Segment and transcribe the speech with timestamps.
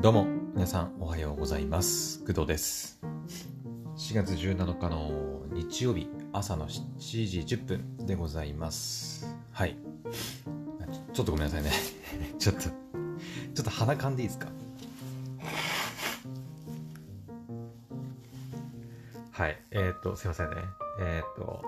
[0.00, 2.20] どうも、皆さんおはようございます。
[2.20, 3.00] 工藤です。
[3.96, 9.26] 4月17日の日曜日朝の7時10分でございます。
[9.50, 9.76] はい。
[10.88, 11.72] ちょちょっとごめんなさいね。
[12.38, 12.70] ちょっと、ちょ
[13.60, 14.46] っと鼻かんでいいですか？
[19.32, 19.60] はい。
[19.72, 20.56] えっ、と、すいませんね。
[21.00, 21.64] えっ、と、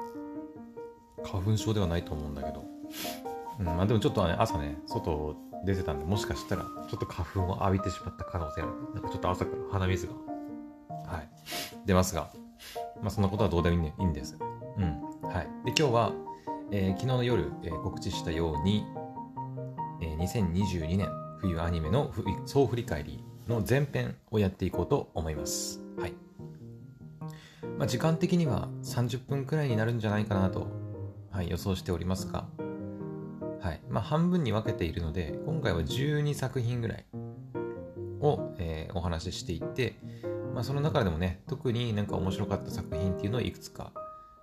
[1.25, 2.65] 花粉症ではないと思うんだけど、
[3.59, 8.73] うん、まあでもちょっとね、朝ね、外出てたんで、もしかしたら、ちょっと花粉を浴びてしまった可能性ある。
[8.95, 10.13] なんかちょっと朝から鼻水が、
[11.13, 11.29] はい、
[11.87, 12.31] 出ますが、
[13.01, 14.37] まあそんなことはどうでもいい,、ね、いいんです。
[14.77, 15.01] うん。
[15.29, 15.49] はい。
[15.65, 16.13] で、今日は、
[16.71, 18.85] えー昨日の夜、えー告知したように、
[20.01, 21.09] えー2022年
[21.41, 22.13] 冬アニメの
[22.47, 25.81] 総振り返りの前編をやっていこうと思います。
[25.99, 26.15] はい。
[27.79, 30.69] まあ時間的には30分くらいになるんじゃないかなと、
[31.31, 32.47] はい、予想しておりますが、
[33.61, 33.81] はい。
[33.89, 37.05] まあ、半分に分けているので、今回は12作品ぐらい
[38.21, 39.95] を、えーお話ししていって、
[40.55, 43.93] まあ、その中でもね、特になんか面白かった作品っていうのをいくつか、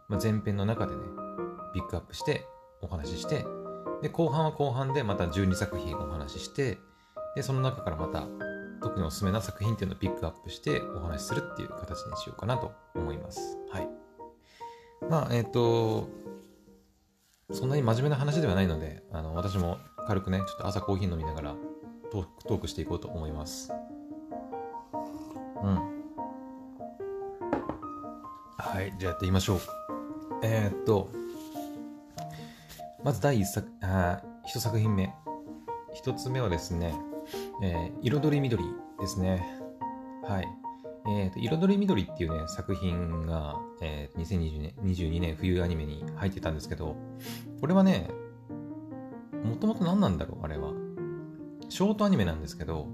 [0.08, 1.02] まあ、前編の中でね、
[1.74, 2.46] ピックアップして
[2.82, 3.46] お話しして、
[4.02, 6.78] で、後半は後半でまた12作品お話しして、
[7.36, 8.28] で、その中からまた
[8.82, 13.58] 特におすすめな作品っていうのをピックアップしてお話しするっていう形にしようかなと思います。
[13.72, 13.90] はい。
[15.10, 16.08] まあ、えっ、と、
[17.52, 21.56] そんなに真面目な話ではないので、あの私も軽くね、ちょっと朝コーヒー飲みながら
[22.12, 23.72] トークトークしていこうと思います。
[25.64, 25.76] うん。
[28.58, 29.60] はい、じゃあやってみましょう。
[30.44, 31.10] えー、っと、
[33.04, 35.10] まず第一作、あー一作品目。
[35.94, 36.94] 一つ目はですね、
[37.64, 38.64] えー彩り緑
[39.00, 39.48] ですね。
[40.24, 40.67] はい。
[41.28, 46.96] えーと、彩り緑っていうね、作品が、えー2022年 ,22 年冬アニメに入ってたんですけど、
[47.60, 48.10] これはね、
[49.44, 50.72] もともと何なんだろう、あれは。
[51.70, 52.88] ショートアニメなんですけど、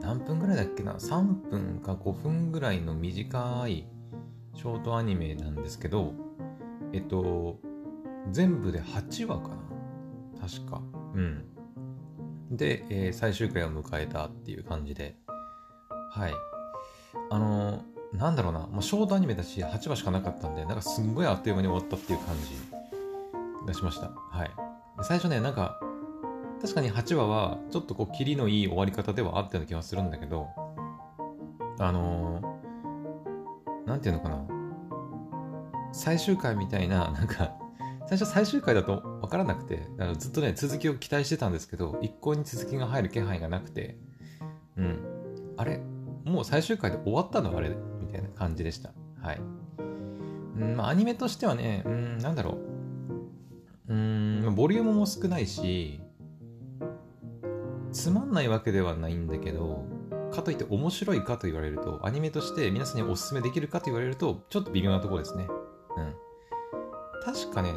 [0.00, 3.86] 何分ぐらいだっけな ?3 分か5分ぐらいの短い
[4.54, 6.14] ショートアニメなんですけど、
[6.94, 7.58] えっと、
[8.30, 9.48] 全部で8話か
[10.40, 10.48] な？
[10.48, 10.82] 確か。
[11.14, 11.44] うん。
[12.50, 15.16] で、えー最終回を迎えたっていう感じで、
[16.12, 16.32] はい。
[17.30, 24.08] あのーなんだろうな、まあ、ショートアニメだし、8話しかなかったんで、なんかすんごいあっという間に終わったっていう感じがしました。
[24.08, 24.50] はい。
[25.02, 25.80] 最初ね、なんか、
[26.60, 30.48] 確かに8話は、ちょっとこう、キリのいい終わり方ではあったような気がするんだけど、
[31.78, 34.44] あのーなんていうのかな、
[35.92, 37.52] 最終回みたいな、なんか、
[38.08, 39.86] 最初最終回だと分からなくて、
[40.18, 43.96] ずっとね、続きを期待してたんですけど、一向に続きが入る気配がなくて、
[44.76, 45.54] うん。
[45.56, 45.80] あれ
[46.30, 48.92] もう最終回で終わったのあれみたいな感じでした。
[49.20, 49.40] はい。
[50.56, 52.58] うん、まあ、アニメとしてはね、うん、なんだろ
[53.88, 53.92] う。
[53.92, 56.00] うん、ボリュームも少ないし、
[57.92, 59.84] つまんないわけではないんだけど、
[60.30, 65.48] かといって面白いかと言われると、アニメとして皆さんにおすすめできるかと言われると、ちょっと微妙なところですね。
[65.96, 66.14] うん。
[67.24, 67.74] 確かね、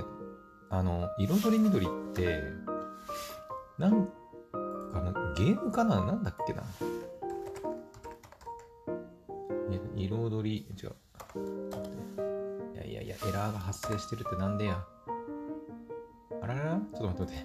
[0.70, 2.42] あの、彩り緑って、
[3.80, 4.08] なん
[4.92, 6.64] かな、ゲームかななんだっけな。
[10.08, 10.96] 彩り、違う。
[12.74, 14.84] いやいやいや、エラーが発生してるってなんでや？
[16.42, 17.44] あららちょっと待って待って。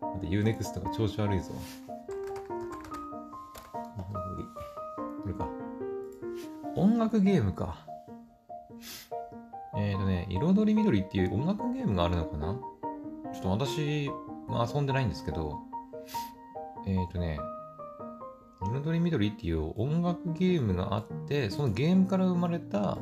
[0.00, 1.52] 待って、UNEXT が調子悪いぞ。
[3.96, 4.44] 彩り
[5.22, 5.48] これか。
[6.76, 7.78] 音楽ゲームか。
[9.78, 12.54] えーとね、彩り緑っていう音楽ゲームがあるのかな？
[13.34, 14.08] ちょっと私
[14.48, 15.58] は遊んでないんですけど、
[16.86, 17.38] えーとね、
[18.60, 22.98] 彩り緑っていう音楽ゲームがあって、そのゲームから生まれた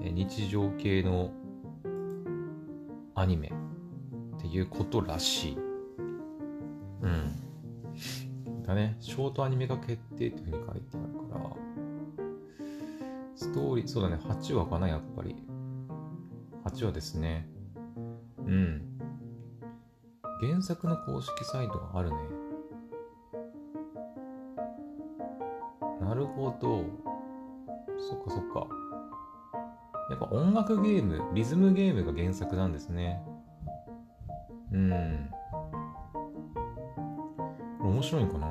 [0.00, 1.32] 日常系の
[3.14, 3.52] アニメ
[4.36, 5.58] っていうことらしい。
[7.02, 8.62] うん。
[8.62, 11.56] だね、ショートアニメ化決定っていうふうに書いてあるから、
[13.34, 15.36] ストーリー、そうだね、8話かな、やっぱり。
[16.64, 17.48] 8話ですね。
[18.44, 18.98] うん。
[20.40, 22.16] 原作の公式サイトがあるね。
[26.06, 26.84] なるほど。
[27.98, 28.68] そっかそっか。
[30.08, 33.20] やっぱ音楽ゲーム、リズムゲームが原作なんですね。
[34.72, 35.30] うん。
[37.80, 38.46] これ面白いんかな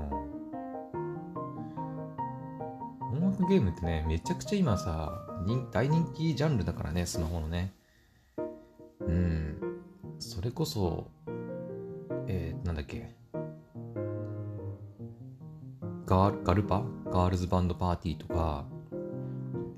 [3.14, 5.14] 音楽ゲームってね、めちゃくちゃ今さ、
[5.72, 7.74] 大人気ジャンルだからね、スマホのね。
[9.00, 9.58] うん。
[10.20, 11.08] それこそ、
[12.28, 13.16] えー、なんだっけ。
[16.06, 16.95] ガガルパ？
[17.06, 18.66] ガールズバンドパーティーとか、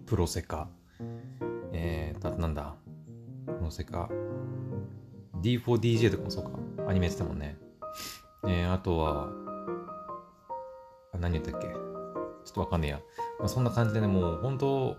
[0.05, 0.69] プロセカ、
[1.73, 2.75] えー、あとなんだ、
[3.45, 4.09] プロセカ、
[5.41, 6.51] D4DJ とかもそうか、
[6.87, 7.57] アニメやってたもんね。
[8.47, 9.29] えー、あとは、
[11.19, 11.67] 何言ったっけ？
[11.67, 11.79] ちょ
[12.51, 12.99] っとわかんねえや。
[13.39, 14.95] まあ、そんな感じでね、もう本当、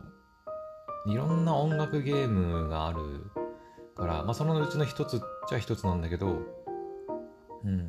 [1.06, 2.98] いろんな音楽ゲームがある
[3.96, 6.38] から、まあ、そのうちの一つっちゃ一つなんだけど、
[7.64, 7.88] うん。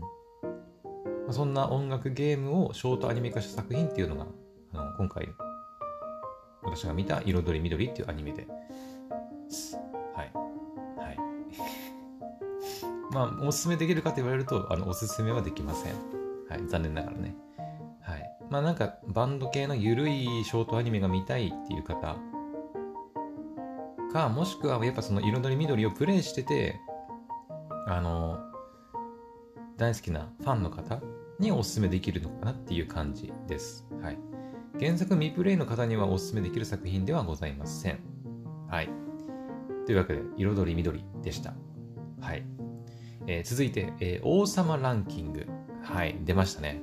[1.32, 4.26] そんな音楽ゲームをショートアニメ化した作品っていうのが、
[4.74, 5.30] あの今回、
[6.64, 8.48] 私が見た彩り緑っていうアニメで、
[10.14, 10.32] はい。
[10.98, 11.18] はい。
[13.14, 15.94] まあ、おすすめできるかと言われると、あの、おすすめはできません。
[16.50, 16.68] はい。
[16.68, 17.36] 残念ながらね。
[18.02, 18.38] はい。
[18.50, 22.18] まあ、なんか、バンド系のゆるいショートアニメが見たいっていう方
[24.10, 26.80] か、もしくはやっぱその彩り緑をプレイしてて、
[27.88, 28.40] あの、
[29.78, 31.02] 大好きなファンの方
[31.40, 33.88] におすすめできるのかなっていう感じです。
[34.02, 34.18] はい。
[34.80, 38.00] 原作未プレイの方にはおすすめできる作品ではございません。
[38.70, 38.90] はい。
[39.86, 41.54] というわけで、彩り緑でした。
[42.22, 42.44] はい。
[43.28, 45.48] えー、続いて、えー、王様ランキング。
[45.82, 46.82] はい、出ましたね。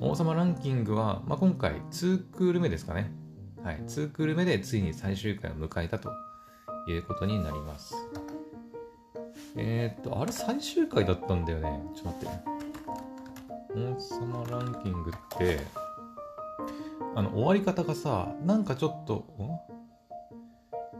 [0.00, 3.10] 王様ランキングは、まあ、今回2クール目ですかね。
[3.64, 6.12] はい、2クール目でついに最終回を迎えたと
[6.88, 7.94] いうことになります。
[9.56, 11.82] えー、っと、あれ最終回だったんだよね。
[11.94, 12.47] ちょっと待って。
[13.86, 15.60] 王様ランキングって、
[17.14, 19.24] あの、終わり方がさ、なんかちょっと、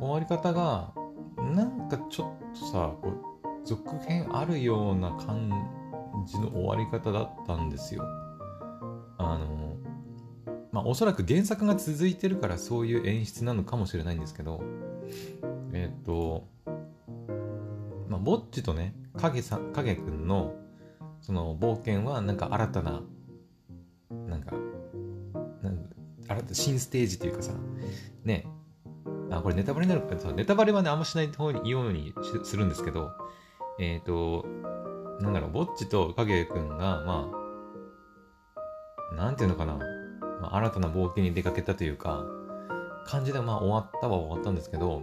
[0.00, 0.92] 終わり方が、
[1.36, 5.50] なんかちょっとさ、こう続編あるような感
[6.26, 8.04] じの終わり方だったんですよ。
[9.18, 9.76] あの、
[10.70, 14.62] まあ、おそらく原作が続いてるからそういう演出なのかもしれないんですけど、
[15.72, 16.46] えっ、ー、と、
[18.08, 20.54] まあ、ぼっちとね、影さ、影くんの、
[21.20, 23.02] その冒険はなんか新たな、
[24.10, 24.54] なんか、
[26.28, 27.52] 新た新ステージというかさ、
[28.24, 28.46] ね、
[29.30, 33.10] あ、これネタバレになるかネタバレはね、あんましない方に言うようにするんですけど、
[33.78, 34.46] えっ、ー、と、
[35.20, 37.30] なんだろう、ぼっちと影くんが、ま
[39.12, 39.78] あ、なんていうのかな、
[40.40, 42.24] まあ、新たな冒険に出かけたというか、
[43.06, 45.02] 感じでまあ終わったは終わったんですけど、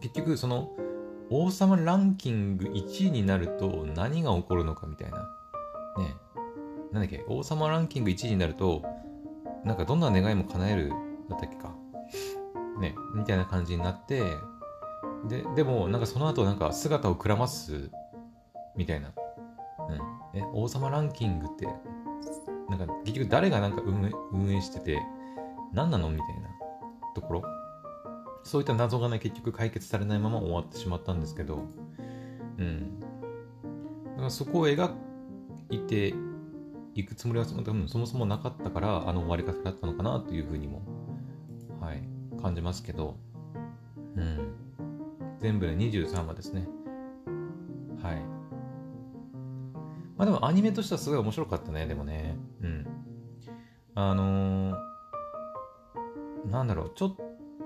[0.00, 0.70] 結局その、
[1.34, 5.16] 王様ランキング1位になると何が起こるのかみたいな。
[5.96, 6.14] ね
[6.92, 8.82] なんだっけ、王様ランキング1位になると、
[9.64, 10.90] なんかどんな願いも叶える
[11.30, 11.74] だったっけか？
[12.80, 14.22] ね、みたいな感じになって、
[15.26, 17.90] で、でも、なんかその後なんか姿をくらます
[18.76, 19.08] みたいな。
[19.88, 20.38] うん。
[20.38, 21.66] え、王様ランキングって、
[22.68, 25.00] なんか結局誰がなんか運営運営してて、
[25.72, 26.10] 何なの？
[26.10, 26.50] みたいな
[27.14, 27.42] ところ。
[28.44, 31.64] そういった謎がね、結局解決されないまま終わってしまったんですけど、
[32.58, 33.00] うん。
[33.00, 34.90] だからそこを描
[35.70, 36.14] いて
[36.94, 37.54] いくつもりはそ
[37.98, 40.82] もそもなかったから、あの終わり方だったのかなというふうにも、
[41.80, 42.02] はい、
[42.40, 43.16] 感じますけど、
[44.16, 44.54] うん。
[45.40, 46.68] 全部で23話ですね。
[48.02, 48.16] はい。
[50.16, 52.36] まあでもアニメとしてはすごい面白かったね、でもね。
[52.60, 52.86] うん。
[53.94, 57.16] あのー、なんだろう、ちょっ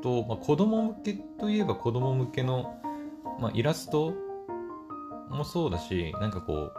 [0.06, 2.76] と、まあ、子供向けといえば子供向けの、
[3.41, 4.14] まあ、イラスト
[5.31, 6.73] もそうだし、なんかこう、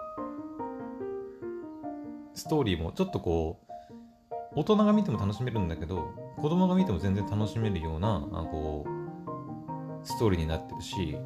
[2.34, 11.18] ストーリーもちょっとこう、大人が見ても楽しめるんだけど、子供が見ても全然楽しめるような、あこう、ストーリーになってるし、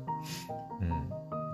[0.81, 1.09] うん。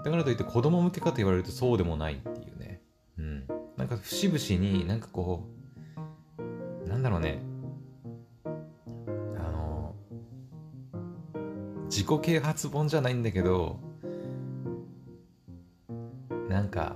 [0.06, 2.82] だからといって子供向けかと言われるとそうでもないっていうね。
[3.18, 3.48] うん。
[3.76, 5.44] なんか節々になんかこ
[6.86, 7.42] う、なんだろうね。
[11.90, 13.80] 自己啓発本じゃないんだけど、
[16.50, 16.96] なんか、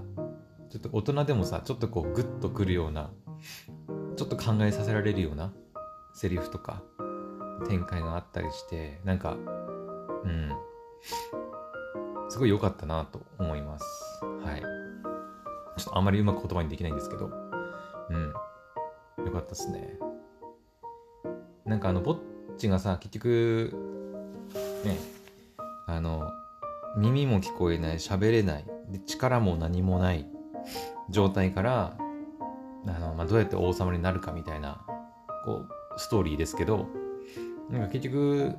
[0.69, 3.11] ちょっと大人でもさ、ちょっとこうグッとくるような
[4.15, 5.51] ちょっと考えさせられるような
[6.13, 6.83] セリフとか
[7.67, 9.35] 展開があったりしてなんか
[10.23, 10.51] うん。
[12.29, 13.85] すごい良かったなと思います。
[14.43, 14.61] はい。
[14.61, 17.31] ちょっとあまりうまく言葉にできないんですけど。
[18.09, 18.33] うん。
[19.25, 19.97] 良かったっすね。
[21.65, 22.17] なんかあのぼっ
[22.57, 23.90] ちがさ結局
[24.83, 24.97] ね
[25.87, 26.31] あの
[26.97, 28.65] 耳も聞こえない喋れない
[29.05, 30.25] 力も何もない
[31.09, 31.97] 状態から
[32.87, 34.81] あの、まあ、どうやって王様になるかみたいな、
[35.45, 36.87] こう、ストーリーですけど、
[37.69, 38.55] なんか結局、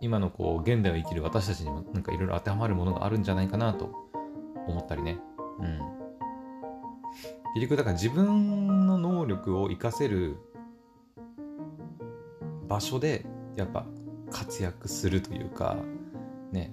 [0.00, 3.92] 今のこう、現代を生きる私たちにもなんかいろいろ当てはまるものがあるんじゃないかなと
[4.66, 5.18] 思ったりね。
[5.60, 5.78] うん。
[7.54, 10.36] 結局、だから自分の能力を活かせる
[12.68, 13.24] 場所で、
[13.56, 13.86] やっぱ
[14.30, 15.76] 活躍するというか、
[16.52, 16.72] ね。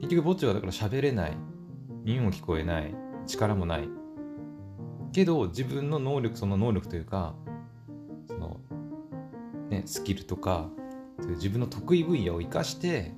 [0.00, 1.36] 結局、墓地はだから喋れない、
[2.04, 2.94] 耳も聞こえない、
[3.26, 3.88] 力もない、
[5.14, 7.36] けど自分の能力その能力というか
[8.26, 8.60] その、
[9.70, 10.68] ね、スキルとか
[11.36, 13.14] 自分の得意分野を生かして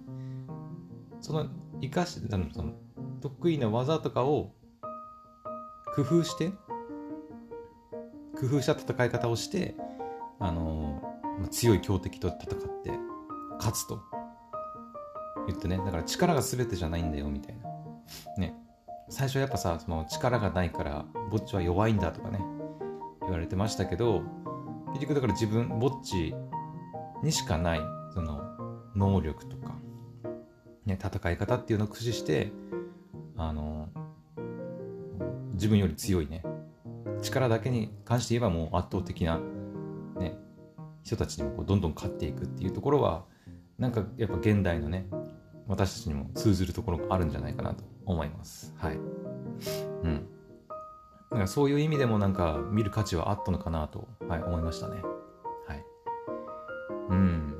[1.22, 1.48] その
[1.80, 2.74] 生かしてその
[3.22, 4.52] 得意な技とかを
[5.94, 6.50] 工夫して
[8.38, 9.74] 工夫した戦い方をして
[10.38, 11.02] あの
[11.50, 12.90] 強い強敵と戦って
[13.58, 14.00] 勝つと
[15.46, 17.68] 言ってねだから力が全てじゃないんだよみたいな。
[18.38, 18.54] ね。
[19.08, 22.40] 最初やっぱさその力がないからぼっちは弱いんだとかね
[23.22, 24.22] 言われてましたけど
[24.88, 26.34] 結局だから自分ぼっち
[27.22, 27.80] にしかない
[28.12, 28.42] その
[28.96, 29.74] 能力とか、
[30.86, 32.50] ね、戦い方っていうのを駆使して
[33.36, 33.88] あの
[35.52, 36.42] 自分より強いね
[37.22, 39.40] 力だけに関して言えばもう圧倒的な、
[40.18, 40.36] ね、
[41.02, 43.24] 人たちにもこうどんどん勝っていくっていうところは
[43.78, 45.06] なんかやっぱ現代のね
[45.68, 48.74] 私たちにも通ずるところがあるんじゃないかなと思います。
[48.78, 48.96] はい。
[48.96, 48.98] う
[50.08, 50.26] ん。
[51.30, 55.02] だかそういう意味でもなんか見る価値はあったのかなと、はい、思いましたね。
[55.66, 55.84] はい。
[57.10, 57.54] うん。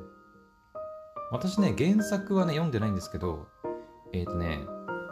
[1.31, 3.47] 私ね、原作はね、読んでないんですけど、
[4.13, 4.61] えっ、ー、とね、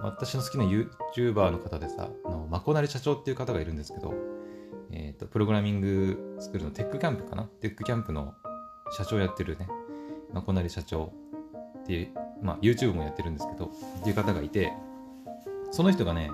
[0.01, 4.13] 私の好きな YouTuber の方でさ、あのまこなり社長っていう方がいるんですけど、
[4.91, 7.43] えっ、ー、と、プログラミングスクールのテックキャンプかな？
[7.43, 8.33] テックキャンプの
[8.91, 9.67] 社長やってるね、
[10.35, 11.13] まこなり社長
[11.79, 12.09] っていう、
[12.41, 14.73] まあ、YouTube もやってるんですけど、っていう方がいて、
[15.71, 16.29] その人がね、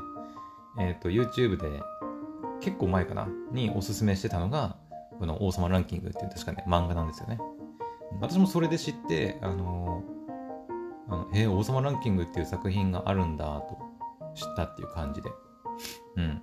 [0.80, 1.82] えっ、ー、と、YouTube で
[2.62, 4.76] 結構前かなにおすすめしてたのが、
[5.20, 7.40] この王様ランキングっていう確かね、漫画なんですよね。
[8.20, 13.78] 私もそれで知って、あのー、あのえー、王様ランキングっていう作品があるんだと
[14.34, 15.30] 知ったっていう感じで。
[16.18, 16.42] うん。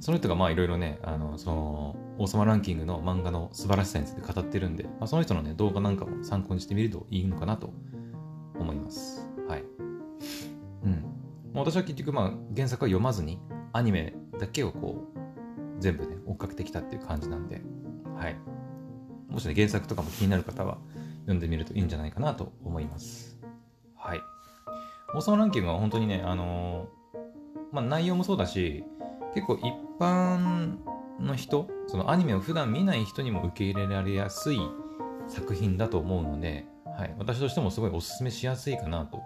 [0.00, 7.72] その人がまあいろいろね、あの、その、王様ランキングの漫画の素晴らしさについて語ってるんで、まあ、その人のね、動画なんかも参考にしてみるといいのかなと
[8.58, 9.28] 思います。
[9.48, 9.64] はい。
[10.84, 11.04] うん。
[11.54, 13.40] 私は結局まあ原作は読まずに、
[13.72, 15.18] アニメだけをこう、
[15.80, 17.62] 全部ね、追っかけてきたっていう感じなんで、
[18.16, 18.36] はい。
[19.28, 20.78] もしね、原作とかも気になる方は
[21.22, 23.38] 読んでみるといいんじゃないかなと思います。
[23.96, 24.20] はい。
[25.14, 27.18] 王様ランキングは本当にね、あのー、
[27.72, 28.84] まあ内容もそうだし、
[29.34, 30.78] 結構一般
[31.20, 34.58] の人、そのアニメを普段見ない人にも受け入れられやすい
[35.26, 39.20] 作品だと思うので、はい、私としてもすごいおすすめしやすいかなと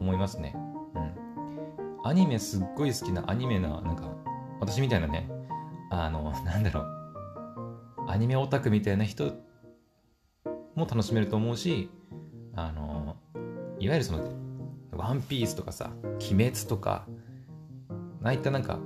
[0.00, 0.54] 思いますね。
[0.94, 2.08] うん。
[2.08, 4.14] アニメすっごい好きなアニメな、なんか、
[4.60, 5.28] 私みたいなね、
[5.90, 9.34] あの、なんだろう、アニメオタクみたいな人
[10.74, 11.90] も楽しめると思うし、
[12.56, 13.16] あの、
[13.78, 14.32] いわゆるその、
[14.92, 15.90] ワンピースとかさ、
[16.20, 17.06] 鬼滅とか、
[18.22, 18.78] ああいったなんか、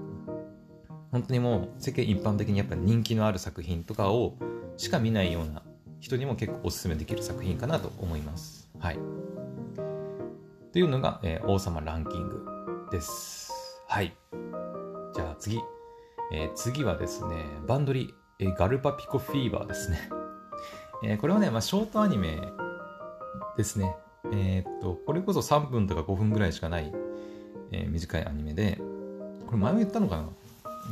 [1.11, 4.35] 本当にもう世間一般的にやっぱ人気のある作品とかを
[4.77, 5.62] しか見ないような
[6.00, 8.69] 人にも結構おすすめできる作品かなと思います。
[8.79, 8.99] はい。
[10.73, 12.47] というのが、えー、王様ランキング
[12.93, 13.53] です。
[13.88, 14.15] はい。
[15.15, 15.61] じゃあ次。
[16.31, 20.11] えー、次はですね、バンドリ、えー、ガルパピコフィーバーですね。
[21.03, 22.38] えー、これはね、まあ、ショートアニメ
[23.57, 23.97] ですね。
[24.33, 26.93] え、っと、これこそ3分とか5分ぐらいしかない、
[27.73, 28.79] えー、短いアニメで、
[29.47, 30.29] これ前も言ったのかな？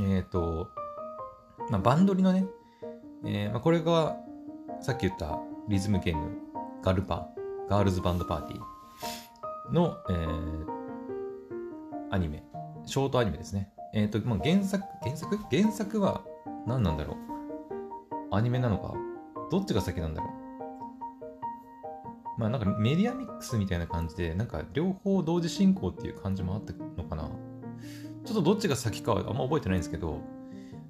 [0.00, 0.68] えっと、
[1.70, 2.46] まあ、バンドリのね、
[3.24, 4.16] えーまあ、これが
[4.80, 5.38] さっき言った
[5.68, 6.30] リズムゲーム、
[6.82, 7.28] ガルパ、
[7.68, 10.66] ガールズバンドパーティーの、えー、
[12.10, 12.44] アニメ、
[12.84, 13.72] ショートアニメですね。
[13.94, 15.38] えっ、ー、と、まあ、原作、原作？
[15.50, 16.22] 原作は
[16.66, 18.34] 何なんだろう？
[18.34, 18.94] アニメなのか？
[19.50, 20.30] どっちが先なんだろう？
[22.38, 27.30] まあなんかメディアミックスみたいな感じで、なんか両方同時進行っていう感じもあったのかな。
[28.26, 30.20] ちょっとどっちが先かはあんま覚えてないんですけど、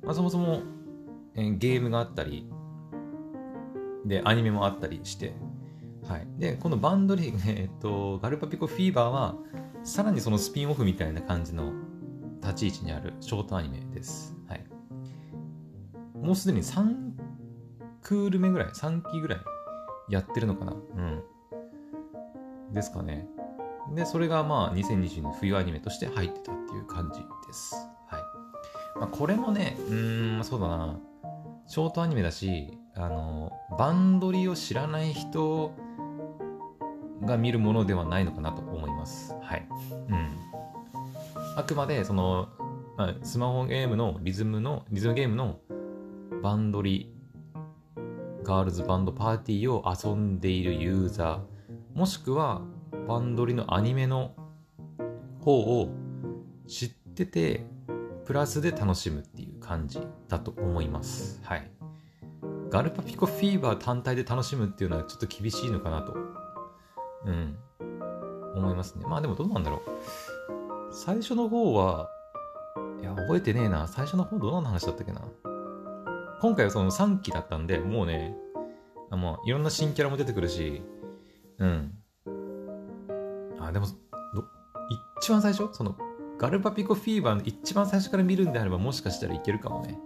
[0.03, 0.63] まあそもそも、
[1.35, 2.49] えー、ゲームがあったり、
[4.07, 5.35] で、アニメもあったりして、
[6.09, 6.27] はい。
[6.39, 9.37] で、このバンドリー、 えっと、ガルパピコフィーバーは、
[9.83, 11.73] さらにそのスピンオフみたいな感じの
[12.41, 14.37] 立ち位置にあるショートアニメです。
[14.49, 14.65] はい。
[16.15, 17.13] もうすでに3
[18.03, 19.41] クール目ぐらい、3期ぐらい
[20.09, 20.73] やってるのかな？
[20.73, 21.23] うん。
[22.73, 23.29] ですかね。
[23.95, 27.75] で、それがまあ2020年冬アニメとして入ってたいう感じです。
[28.09, 28.23] はい。
[28.99, 30.99] まあ、これもね、うーん、そうだな。
[31.67, 35.73] ショートアニメだし、あの、バンドリを知らない人
[37.25, 39.35] が見るものではないのかなと思います。
[39.43, 39.67] はい。
[40.09, 40.29] うん。
[41.57, 42.49] あくまで、その、
[42.97, 45.59] まあ、スマホゲームのリズムの、リズムゲームの
[46.43, 47.13] バンドリ、
[48.45, 52.63] ガールズバンドパーティーを遊んでいるユーザー、もしくは
[53.09, 54.35] バンドリのアニメの
[55.41, 55.89] 方を
[56.67, 57.67] 知ってて、
[58.25, 61.41] プラスで楽しむっていう感じだと思います。
[61.45, 61.71] はい。
[62.71, 66.17] ガルパピコフィーバー単体で楽しむっていうのはちょっと厳しいのかなと、
[67.25, 67.57] うん、
[68.57, 69.05] 思いますね。
[69.07, 69.81] まあでもどうなんだろう。
[70.93, 72.11] 最初の方は、
[73.01, 73.87] いや、覚えてねえな。
[73.87, 75.23] 最初の方どんな話だったっけな。
[76.41, 78.37] 今回はその3期だったんで、もうね、
[79.11, 80.83] あもういろんな新キャラも出てくるし、
[81.59, 81.93] うん。
[83.61, 83.87] あ、でも、
[85.21, 85.73] 一番最初？
[85.73, 85.97] その、
[86.39, 89.99] ガルパピコフィーバーの一番最初から見るんであれば、もしかしたらいけるかもね。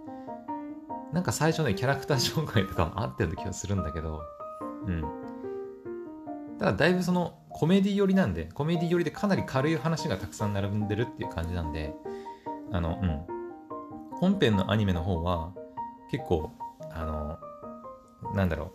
[1.11, 4.21] なんか最初ね、キャラクター紹介とかもあってる気がするんだけど、
[4.87, 5.03] うん。
[6.57, 11.93] ただだいぶそのコメディ寄りなんで、コメディ寄りでかなり軽い話がたくさん並んでるっていう感じなんで、
[12.71, 14.17] あの、うん。
[14.17, 15.51] 本編のアニメの方は
[16.11, 16.51] 結構、
[16.91, 18.71] あの、なんだろ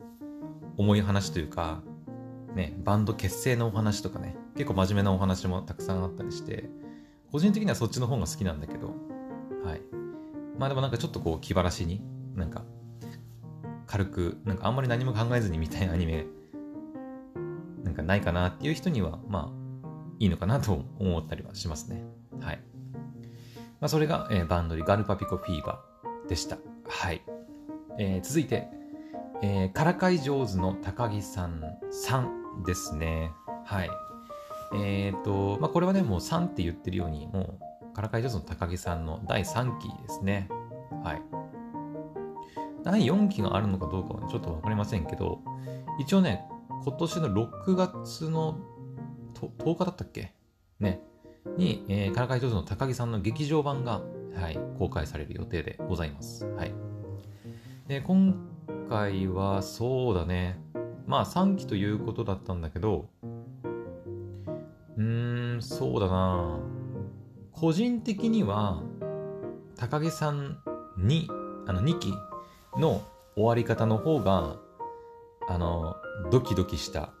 [0.00, 0.02] う、
[0.78, 1.82] 重い話というか、
[2.54, 6.68] ね、バンド結成のお話とかね、結構真面目なお話もたくさんあったりして、
[7.30, 8.88] 個人的にはそっちの方が好きなんだけど、
[9.64, 9.80] はい。
[10.58, 12.02] まあでもなんかちょっとこう気晴らしに、
[12.34, 12.64] なんか、
[13.86, 16.26] 軽く、なんかあんまり何も考えずに見たいアニメ、
[17.84, 19.62] なんかないかなっていう人には、まあ、
[20.18, 22.04] いいのかなと思ったりはしますね。
[22.40, 22.60] はい。
[23.80, 26.58] まあそれが、えー、バンドリガルパピコフィーバーでした。
[26.86, 27.22] はい。
[27.98, 28.68] えー、続いて、
[29.42, 33.32] えー、からかい上手の高木さん3ですね。
[33.64, 33.90] はい。
[34.74, 37.58] えっ、ー、と、まあ、これはね、もう3って言ってるように、も
[37.90, 40.48] う、からかい上手の高木さんの第3期ですね。
[41.04, 41.22] はい。
[42.84, 45.40] 第4期があるのかどうかは、ね、ちょっとわかりませんけど、
[45.98, 46.44] 一応ね、
[46.84, 48.58] 今年の6月の
[49.34, 50.32] 10日だったっけ？
[50.80, 51.00] ね。
[51.56, 54.02] に、えー、からかい上手の高木さんの劇場版が、
[54.34, 56.46] はい、公開される予定でございます。
[56.46, 56.74] はい。
[57.88, 58.34] で、今
[58.88, 60.58] 回はそうだね。
[61.06, 63.08] まあ3期ということだったんだけど、
[64.96, 66.60] うーん、そうだな
[67.52, 68.82] 個人的には、
[69.76, 70.58] 高木さん
[70.96, 71.28] に、
[71.66, 72.12] あの2期
[72.78, 73.02] の
[73.34, 74.56] 終わり方の方が、
[75.48, 75.96] あの、
[76.30, 77.12] ドキドキした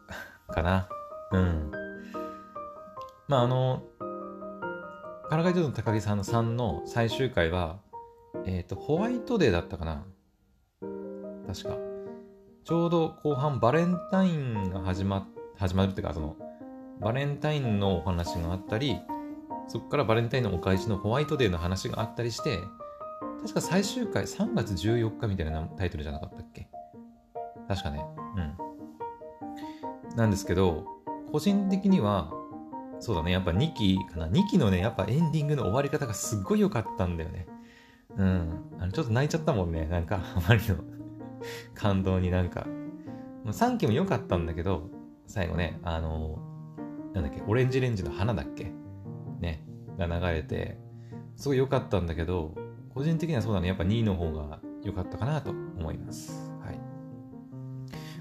[0.48, 0.88] かな。
[1.32, 1.70] うん。
[3.28, 3.82] まああの、
[5.28, 7.78] からかい上手の高木さんの3の最終回は、
[8.44, 10.04] えっ、ー、と、ホワイトデーだったかな。
[11.46, 11.91] 確か。
[12.64, 15.26] ちょうど後半バレンタインが始ま、
[15.56, 16.36] 始まるっていうか、その、
[17.00, 19.00] バレンタインのお話があったり、
[19.66, 22.60] そこからバレンタインのお返しのホワイトデーの話があったりして、
[23.42, 26.68] 確か最終回3月14日みたいなタイトルじゃなかったっけ？
[27.66, 28.04] 確かね。
[28.36, 30.16] うん。
[30.16, 30.86] なんですけど、
[31.32, 32.30] 個人的には、
[33.00, 34.28] そうだね、やっぱ2期かな。
[34.28, 37.48] 2期のね、やっぱエンディングの終わり方がすっごい良かったんだよね。
[38.16, 38.64] うん。
[38.78, 39.86] あの、ちょっと泣いちゃったもんね。
[39.86, 40.76] なんか、あまりの
[41.74, 42.66] 感動になんか。
[43.46, 44.88] 3期も良かったんだけど、
[45.26, 46.38] 最後ね、あの
[47.12, 48.72] なんだっけ、オレンジレンジの花だっけ？
[49.40, 49.64] ね、
[49.98, 50.78] が流れて、
[51.36, 52.54] すごい良かったんだけど、
[52.94, 56.52] 個人的にはそうだね、やっぱ2位の方が良かったかなと思います。
[56.60, 56.78] はい。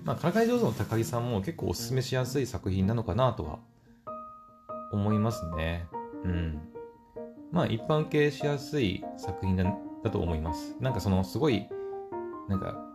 [0.03, 3.59] まあ、からかい上手の高木さんも結構おすすめしやすい作品なのかなとは
[4.91, 5.85] 思いますね。
[6.23, 6.59] うん。
[7.51, 9.65] まあ、一般受けしやすい作品だ
[10.03, 10.75] だと思います。
[10.79, 11.67] なんかその、すごい、
[12.49, 12.90] なんか、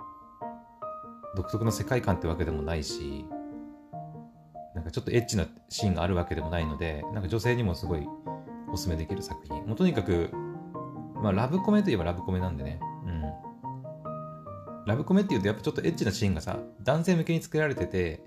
[1.37, 3.27] 独特の世界観ってわけでもないし、
[4.75, 8.07] なんかちょっとエッチなシーンがあるわけでもないので、なんか女性にもすごい
[8.73, 9.65] おすすめできる作品。
[9.67, 10.31] もうとにかく、
[11.15, 12.81] まあラブコメといえばラブコメなんでね。
[13.05, 13.23] うん。
[14.87, 18.23] ラブコメっていうとやっぱちょっとエッチなシーンがさ、男性向けに作られてて、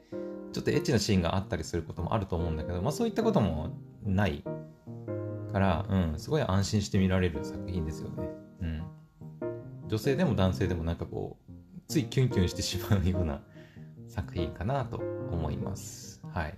[0.51, 3.69] ちょっとエッチなシーンがあったりすることもあると思うんだけど、まあそういったことも
[4.03, 4.43] ない
[5.51, 8.29] から、うん、すごい安心して見られる作品ですよね。
[8.61, 8.83] うん。
[9.87, 11.48] 女性でも男性でもなんかこう、
[11.89, 13.41] ついキュンキュンしてしまうような
[14.07, 16.21] 作品かなと思います。
[16.31, 16.55] はい。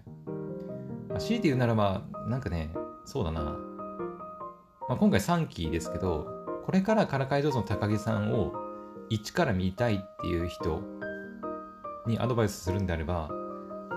[1.08, 2.74] まあ、強いて言うならば、なんかね、
[3.06, 3.42] そうだな。
[3.42, 6.28] まあ、今回3期ですけど、
[6.66, 8.52] これからからかい上手の高木さんを
[9.10, 10.82] 一から見たいっていう人
[12.08, 13.30] にアドバイスするんであれば、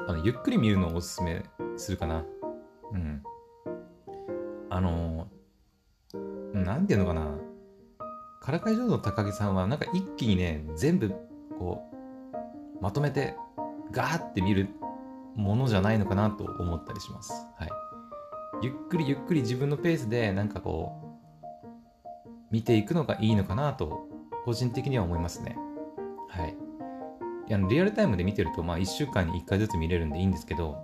[0.06, 1.42] あのゆっくり見るのをおすすめ
[1.76, 2.24] するかな。
[2.92, 3.22] うん。
[4.70, 5.26] あの
[6.52, 7.43] なんていうのかな。
[8.44, 11.14] からかい上手の高木さんは、なんか一気にね、全部、
[11.58, 11.90] こ
[12.78, 13.36] う、まとめて、
[13.90, 14.68] ガーって見る
[15.34, 17.32] ものじゃないのかなと思ったりします。
[17.56, 17.70] はい。
[18.60, 24.08] ゆっくりゆっくり自分のペースでなんかこう、見ていくのがいいのかなと、
[24.44, 25.56] 個人的には思いますね。
[26.28, 26.54] はい。
[27.48, 30.76] いやリアルタイムで見てると、まあ1週間に1回ずつ見れるんでいいんですけど、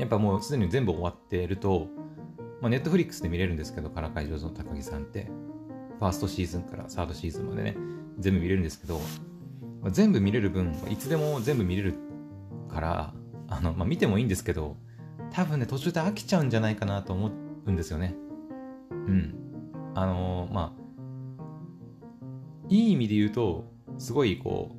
[0.00, 1.86] やっぱもうすでに全部終わってると、
[2.60, 5.30] まあ、ネットフリックスで見れるんですけど、からかい上手の高木さんって、
[5.98, 7.76] ファーストシーズンからサードシーズンまでね、
[8.18, 9.00] 全部見れるんですけど、
[9.82, 11.94] まあ、全部見れる分、いつでも全部見れる
[12.68, 13.14] から、
[13.48, 14.76] あの、まあ、見てもいいんですけど、
[15.32, 17.30] 多分ね、途中で飽きちゃうんじゃないかなと思
[17.66, 18.14] うんですよね。
[18.90, 19.34] うん。
[19.94, 20.88] あのー、まあ、
[22.68, 23.64] いい意味で言うと、
[23.98, 24.76] すごいこ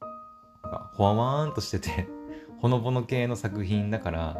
[0.00, 2.08] う、なん、ほわわーんとしてて
[2.58, 4.36] ほのぼの系の作品だから、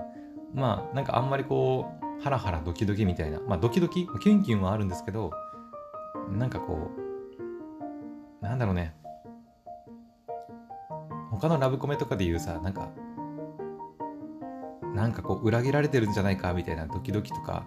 [0.55, 5.31] まあ、なんかあんまりこう、ハラハラドキドキみたいな、まあ、ドキドキ、キュンキュンはあるんですけど、
[6.31, 6.91] なんかこ
[8.41, 8.95] う、なんだろうね。
[11.31, 12.91] 他のラブコメとかで言うさ、なんか、
[14.95, 17.67] なんかこう裏切られてるんじゃないかみたいなドキドキとか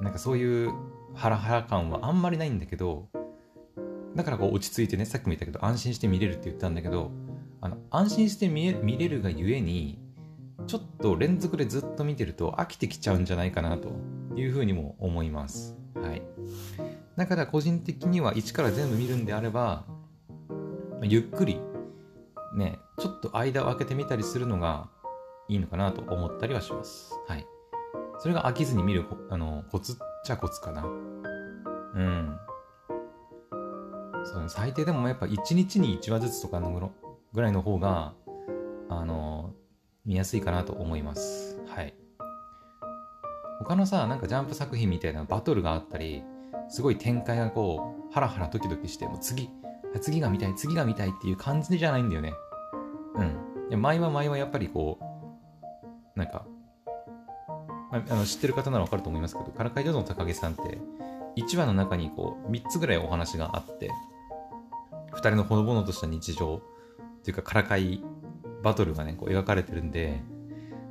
[0.00, 0.72] なんかそういう
[1.14, 3.06] ハラハラ感はあんまりないんだけど
[4.16, 7.10] だからこう落ち着いてね、さっきも言ったけど、安心して見れるって言ったんだけど、
[7.60, 9.98] あの安心して見見れるがゆえに、
[10.68, 13.88] ちょっと連続でずっと見てると飽きてきちゃうんじゃないかなと
[14.36, 15.76] いうふうにも思います。
[15.96, 16.22] はい。
[17.16, 19.84] だから個人的には一から全部見るんであれば、
[21.02, 21.60] ゆっくり、
[22.56, 24.88] ね、ちょっと間を空けてみたりするのが
[25.48, 27.12] いいのかなと思ったりはします。
[27.26, 27.46] はい。
[28.18, 30.82] それが飽きずに見るあのコツっちゃコツかな。
[30.82, 32.38] うん。
[34.24, 36.92] そう、最低でもやっぱ1日に1話ずつとかの
[37.32, 38.14] ぐらいの方が、
[38.88, 39.54] あの、
[40.04, 41.60] 見やすいかなと思います。
[41.66, 41.94] はい。
[43.60, 46.22] 他のさ、なんかジャンプ作品みたいなバトルがあったり、
[46.68, 49.50] すごい展開がこう、ハラハラドキドキして、もう次、
[50.00, 52.32] 次が見たい、次が見たいっていう感じじゃないんだよね。
[53.16, 53.68] うん。
[53.70, 54.98] いや前は前はやっぱりこ
[56.16, 56.46] う、なんか、
[57.90, 60.78] まあ、の知ってる方ならわかると思いますけど、からかい上手の高木さんって、
[61.36, 63.90] 1話の中にこう、3つぐらいお話があって、
[65.12, 68.02] 2人のほのぼのとした日常っていうか、からかい
[68.62, 70.20] バトルがね、こう描かれてるんで、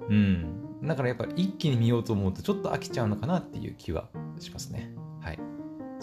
[0.10, 0.64] うん。
[0.84, 4.10] だからやっぱ一気に見ようと思うとちょっと飽きちゃうのかなっていう気は
[4.40, 4.94] しますね。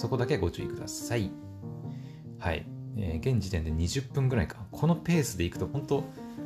[0.00, 1.30] そこだけご注意ください。
[2.38, 2.64] はい。
[2.96, 4.56] えー、現時点で20分ぐらいか。
[4.72, 6.04] このペースでいくと本当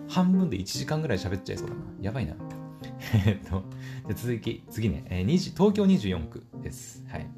[0.09, 1.81] 半分で1時間ぐらい喋っちゃいそうだな。
[2.01, 2.35] やばいな。
[3.27, 3.63] えっと、
[4.09, 7.05] じゃ続き、次ね、えー、東京24区です。
[7.09, 7.29] はい。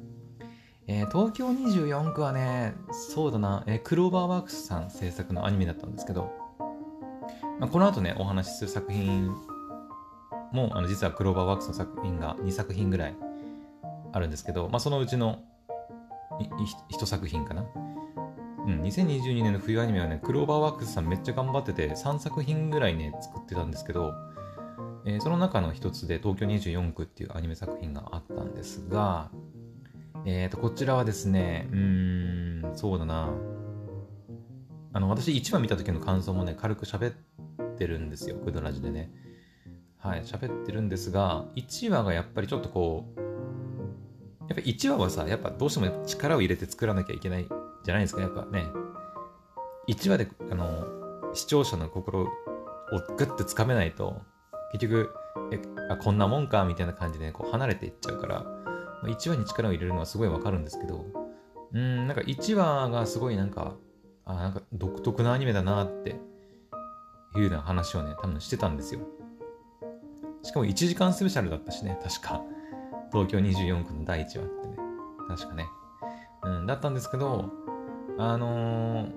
[0.87, 6.31] えー、東京24区はね、そうだな、えー、クローバーワークスさん制作のアニメだったんですけど、
[7.59, 9.27] まあ、この後ね、お話しする作品
[10.51, 13.15] も、あの実はクローバーワークスの作品が2作品ぐらい
[14.13, 15.43] あるんですけど、まあ、そのうちの
[16.39, 17.65] 1作品かな？
[18.65, 24.13] うん、2022年の冬アニメはね、クローバーワークスさんめっちゃ頑張ってて、3作品ぐらいね、作ってたんですけど、
[25.05, 29.31] えー、その中の一つで東京24区っていうアニメ作品があったんですが、
[30.25, 33.31] えーと、こちらはですね、うーん、そうだな。
[34.91, 37.13] あの、私1話見た時の感想もね、軽く喋っ
[37.77, 39.13] てるんですよ、クドラジでね。
[39.97, 43.26] はい、喋ってるんですが、1話がやっぱりちょっとこう、
[44.49, 47.47] やっぱ1話はさ、やっぱどうしても力を入れて作らなきゃいけない
[47.83, 48.67] じゃないですか、やっぱね。
[49.87, 52.27] 1話で、あの、視聴者の心を
[53.17, 54.21] グッてつかめないと、
[54.71, 55.13] 結局、
[55.51, 61.05] えあこんなもんかみたいな感じで、ね、こう離れていっちゃうから、まあ、1話に力を入れるのはすごいわかるんですけど、
[61.73, 63.75] うん、なんか1話がすごいなんか、
[64.25, 66.19] あ、なんか独特なアニメだなって
[67.35, 69.01] いうような話をね、多分してたんですよ。
[70.43, 72.41] しかも1時間スペシャルだったしね、確か。
[73.11, 74.77] 東京24区の第1話ってね。
[75.27, 75.67] 確かね。
[76.43, 77.51] うん、だったんですけど、
[78.17, 79.11] あのー、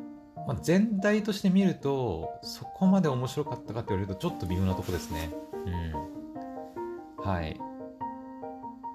[0.47, 5.31] まあ、全体として見ると、そこまで面白かったかって言われると、ちょっと微妙なとこですね。
[7.19, 7.25] うん。
[7.25, 7.59] はい。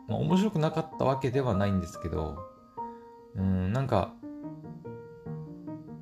[0.07, 2.37] まあ、面白くなかったわけではないんですけど、
[3.35, 4.13] うん、なんか、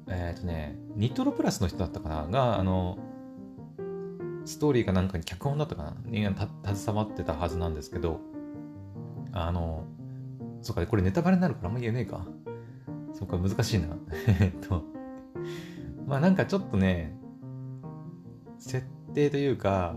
[0.08, 2.28] えっ、ー、とね、ニトロプラスの人だったかな？
[2.28, 2.98] が、あの、
[4.46, 5.96] ストーリーかなんかに脚本だったかな？
[6.06, 8.20] に携わってたはずなんですけど、
[9.34, 9.86] あの、
[10.62, 12.26] そっか、これネタバレになるからあんま言えねえか。
[13.14, 13.88] そっか、難しいな。
[14.40, 14.84] えっと、
[16.08, 17.18] まあなんかちょっとね、
[18.58, 19.96] 設定というか、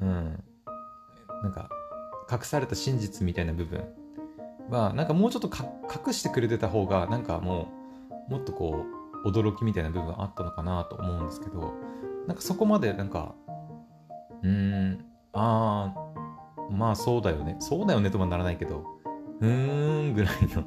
[0.00, 0.42] うん、
[1.42, 1.68] なんか、
[2.30, 3.84] 隠された真実みたいな部分
[4.70, 5.50] は、なんかもうちょっと
[6.06, 7.68] 隠してくれてた方が、なんかも
[8.28, 8.84] う、もっとこ
[9.24, 11.74] う、驚きみたいな部分あったのかなと思うんですけど、
[12.26, 13.34] なんかそこまでなんか、
[14.42, 16.11] うーん、ああ、
[16.70, 17.56] まあそうだよね。
[17.60, 18.84] そうだよねとはならないけど、
[19.40, 20.64] うーんぐらいの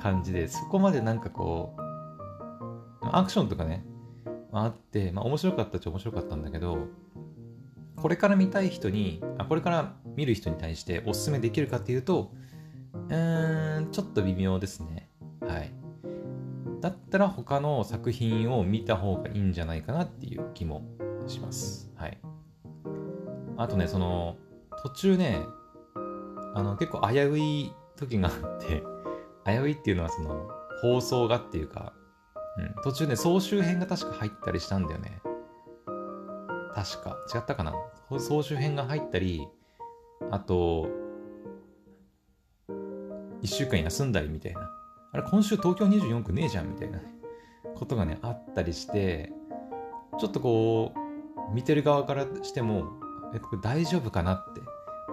[0.00, 1.80] 感じで、そこまでなんかこう、
[3.12, 3.84] アクションとかね、
[4.52, 6.88] あって、まあ面白かったっちゃ面白かったんだけど、
[7.96, 12.32] これから見たい人にあ、これから見る人に対しておすすめできるかっていうと、
[12.94, 15.10] うーん、ちょっと微妙ですね。
[15.40, 15.72] はい。
[16.80, 20.82] だったら他の作品を見た方がいいんじゃないかなっていう気も
[21.26, 21.92] します。
[21.94, 22.18] はい。
[23.58, 24.36] あとね、その、
[24.82, 25.46] 途中ね、
[26.54, 28.82] あの、結構危うい時があって
[29.44, 30.48] 危ういっていうのはその、
[30.82, 31.92] 放送がっていうか、
[32.58, 35.20] うん、途中ね、総集編が確か入ったりしたんだよね。
[36.74, 37.16] 確か。
[37.34, 37.74] 違ったかな？
[38.18, 39.46] 総集編が入ったり、
[40.30, 40.88] あと、
[43.42, 44.70] 1週間休んだりみたいな。
[45.12, 47.00] あれ、今週東京24区ねえじゃんみたいな
[47.74, 49.32] ことがね、あったりして、
[50.18, 50.92] ちょっとこ
[51.50, 52.84] う、見てる側からしても、
[53.34, 54.60] え、大丈夫かなって。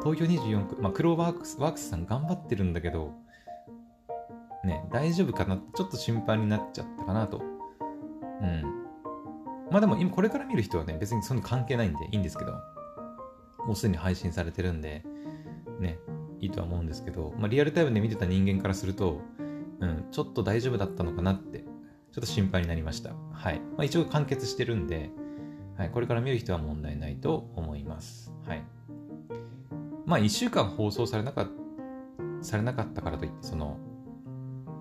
[0.04, 3.14] 東京24区、まあ、クローバークスワークスさん頑張ってるんだけど、
[4.64, 7.42] ね、大丈夫かなってちょっと心配になっちゃったかなと。
[8.42, 8.64] うん。
[9.72, 12.54] まあでも今これから見る人はね、別にそんな関係ないんでいいんですけど、
[13.66, 15.04] もうすでに配信されてるんで、
[15.80, 16.00] ね、
[16.40, 19.22] いいとは思うんですけど、まあリアルタイムで見てた人間からすると、
[19.80, 21.66] うん、ちょっと大丈夫だったのかなって、ちょ
[22.20, 23.12] っと心配になりました。
[23.32, 23.60] はい。
[23.60, 25.12] まあ、一応完結してるんで、
[25.78, 28.34] はい、これから見る人は問題ないと思います。
[28.48, 28.64] はい。
[30.06, 31.48] まあ、1週間放送されなか
[32.42, 33.78] されなかったからといって、その、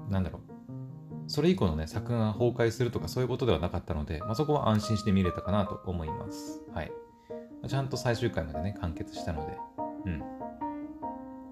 [0.08, 0.42] なんだろう。
[1.26, 6.62] それ以降のね、作画が崩壊するとかそういうことではなかったので、まあ、そこは安心して見れたかなと思います。
[6.72, 6.92] はい。
[7.68, 9.58] ちゃんと最終回までね、完結したので、
[10.06, 10.22] うん。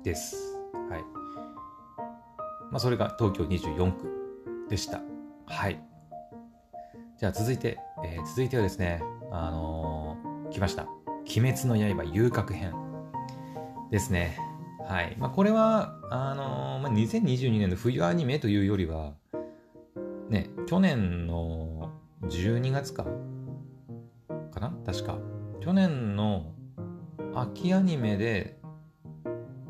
[0.03, 0.37] です。
[0.89, 1.03] はい。
[2.71, 5.03] まあ、それが東京24区でした。
[5.47, 5.83] はい。
[7.19, 9.03] じゃあ続いて、えー、続いてはですね、
[9.37, 10.87] あのー、来ました。
[11.27, 12.73] 鬼滅の刃遊郭編
[13.91, 14.39] ですね。
[14.87, 15.17] はい。
[15.19, 19.15] まあ、これは、あのー、まあ、2022年の冬アニメというよりは、
[20.29, 21.91] ね、去年の
[22.23, 23.05] 12月か
[24.53, 24.73] かな？
[24.87, 25.19] 確か。
[25.61, 26.53] 去年の
[27.35, 28.61] 秋アニメで、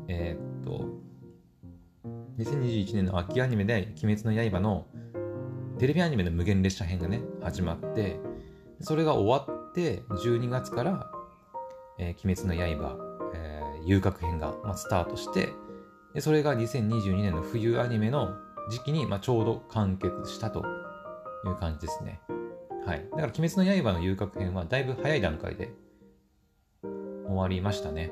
[0.07, 0.85] えー、っと、
[2.37, 4.85] 2021年の秋アニメで、鬼滅の刃の
[5.79, 8.19] テレビアニメの無限列車編がね、始まって、
[8.81, 11.11] それが終わっって、12月から、
[11.99, 12.97] えー、鬼滅の刃、
[13.35, 15.49] えー、遊郭編が、まあ、スタートして、
[16.13, 18.35] でそれが2022年の冬アニメの
[18.69, 20.65] 時期に、まあ、ちょうど完結したと
[21.45, 22.21] いう感じですね。
[22.85, 23.05] はい。
[23.11, 25.73] だから、鬼滅の刃の遊郭編はだいぶ早い段階で
[26.81, 28.11] 終わりましたね。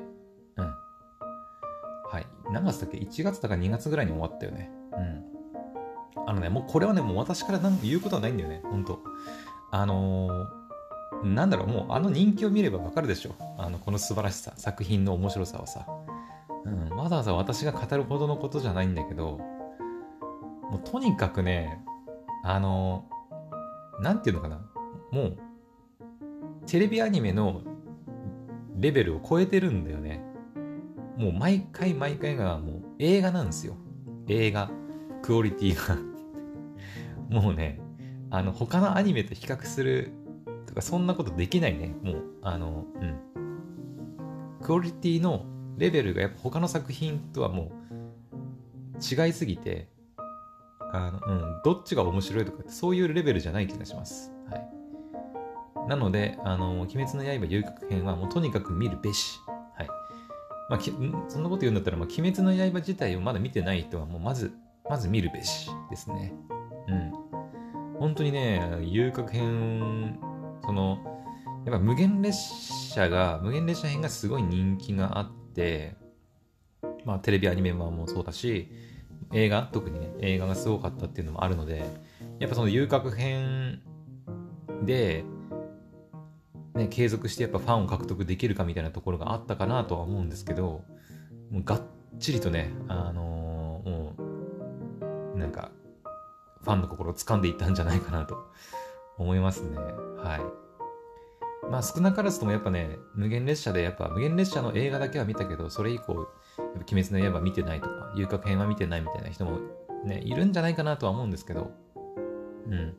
[0.56, 0.64] うん。
[0.64, 2.26] はい。
[2.52, 4.70] 何月だっけ ?1 月だか2月ぐらいに終わったよね。
[4.92, 6.24] うん。
[6.26, 8.60] あのね、もうこれはね、もう私から何言うことはないんだよね。
[8.64, 9.00] ほんと。
[9.70, 10.63] あのー、
[11.24, 13.34] なんだろう、もうあの人気を見ればわかるでしょ。
[13.58, 15.86] あの、この素晴らしさ、作品の面白さはさ。
[16.64, 19.38] うん、わざわざ私が語るほどのことじゃないんだけど、
[20.70, 21.82] もうとにかくね、
[22.42, 24.60] あのー、なんていうのかな。
[25.10, 25.38] もう、
[26.66, 27.62] テレビアニメの
[28.78, 30.22] レベルを超えてるんだよね。
[31.16, 33.76] もう毎回毎回がもう映画なんですよ。
[34.28, 34.70] 映画。
[35.22, 35.96] クオリティが
[37.30, 37.80] もうね、
[38.30, 40.12] あの、他のアニメと比較する
[40.74, 41.94] か、そんなことできないね。
[42.02, 44.58] もう、あの、うん。
[44.62, 45.44] クオリティの
[45.76, 47.84] レベルがやっぱ他の作品とはもう
[48.98, 49.88] 違いすぎて、
[50.92, 54.32] あの、うん、どっちが面白いとかってそういうレベルじゃない気がします。
[54.48, 55.88] はい。
[55.88, 59.40] なので、あの、鬼滅の刃遊郭編はもうとにかく見るべし。
[59.76, 59.88] はい。
[60.70, 60.80] まあ、
[61.28, 64.52] そんなこと言うんだったら、まあ、鬼滅の刃自体をまだ見てない人はもうまず、
[64.88, 66.32] まず見るべしですね。
[66.88, 67.12] うん。
[67.98, 70.18] 本当にね、遊郭編、
[70.64, 70.98] その、
[71.64, 72.36] やっぱ無限列
[72.92, 75.96] 車が、無限列車編がすごい人気があって、
[77.04, 78.70] まあテレビアニメ版もそうだし、
[79.32, 81.84] 映画、特にね、映画がすごかったっていうのもあるので、
[82.38, 83.80] やっぱその遊郭編
[84.84, 85.24] で、
[86.74, 90.84] ね、継続してやっぱファンを獲得できるかみたいなところがあったかなとは思うんですけど、
[91.50, 91.82] もうがっ
[92.18, 94.12] ちりとね、あのー、も
[95.34, 95.70] う、なんか、
[96.62, 98.50] ファンの心を掴んでいったんじゃないかなと
[99.18, 99.76] 思いますね。
[99.78, 100.64] はい。
[101.70, 106.24] まあ少なからずともやっぱね、無限列車でやっぱ無限列車の映画だけは見たけど、それ以降、やっ
[106.56, 109.58] ぱ鬼滅の刃見てないとか、遊郭編は見てないみたいな人も
[110.04, 111.70] ね、いるんじゃないかなとは思うんですけど、
[112.68, 112.94] うん。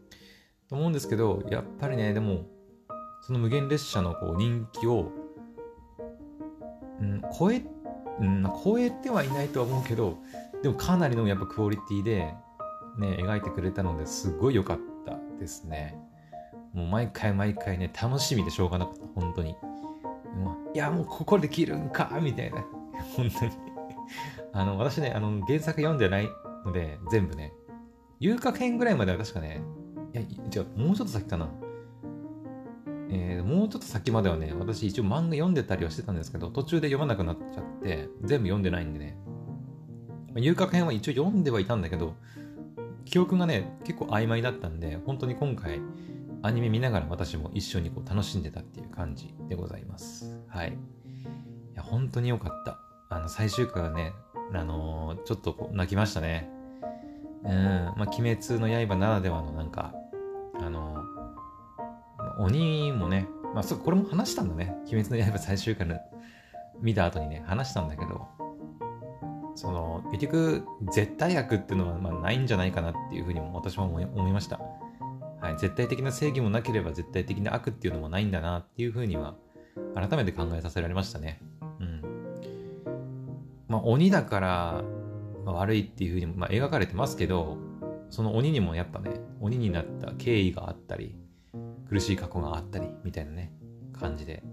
[0.69, 2.45] と思うんですけど、やっぱりね、でも、
[3.21, 5.11] その無限列車のこう人気を、
[6.99, 7.63] うん、超え、
[8.19, 10.17] うん、超えてはいないとは思うけど、
[10.61, 12.33] でもかなりのやっぱクオリティで、
[12.97, 15.97] ね、描いてくれたのですごい良かったですね。
[16.73, 19.55] もう毎回毎回ね、楽しみでしょうがなかった、本当に。
[20.73, 22.65] いや、もうここで切るんかみたいな。
[23.15, 23.51] 本当に
[24.51, 26.29] あの、私ね、あの、原作読んでない
[26.65, 27.53] ので、全部ね、
[28.19, 29.61] 遊郭編ぐらいまでは確かね、
[30.13, 31.49] いや、じゃもうちょっと先かな。
[33.09, 39.17] えー、もうちょっと先まではね、私一応漫画読んでたりはしてたんですけど、途中で読まなくなっちゃって、全部読んでないんでね。
[40.35, 42.15] 遊郭編は一応読んではいたんだけど、
[43.05, 45.79] 記憶がね、結構曖昧だったんで、本当に今回、
[46.41, 50.39] アニメ見ながら私も一緒にこう楽しんでたっていう感じでございます。
[50.47, 50.69] はい。
[50.69, 50.73] い
[51.75, 52.79] や、本当に良かった。
[53.09, 54.13] あの、最終回はね、
[54.53, 56.49] あのー、ちょっとこう泣きましたね。
[57.43, 59.93] うん、まあ、鬼滅の刃ならではのなんか、
[60.59, 61.03] あの
[62.39, 64.75] 鬼もね、まあ、そこれも話したんだね。
[64.91, 65.97] 鬼滅の刃最終回の
[66.81, 68.27] 見た後にね、話したんだけど、
[69.55, 74.59] その、結局、絶対悪っていうのはまあないんじゃないかなっていうふうにも私も思いました。
[75.41, 79.35] はい、絶対的な正義もなければ絶対的な悪っていうのもないんだなっていうふうには、
[79.93, 81.41] 改めて考えさせられましたね。
[81.79, 82.01] うん。
[83.67, 84.83] まあ、鬼だから、
[85.45, 87.57] 悪いっていうふうにも、まあ、描かれてますけど、
[88.09, 91.15] その鬼にもやっぱね、鬼になった経緯があったり、
[91.89, 93.51] 苦しい過去があったりみたいなね
[93.93, 94.43] 感じで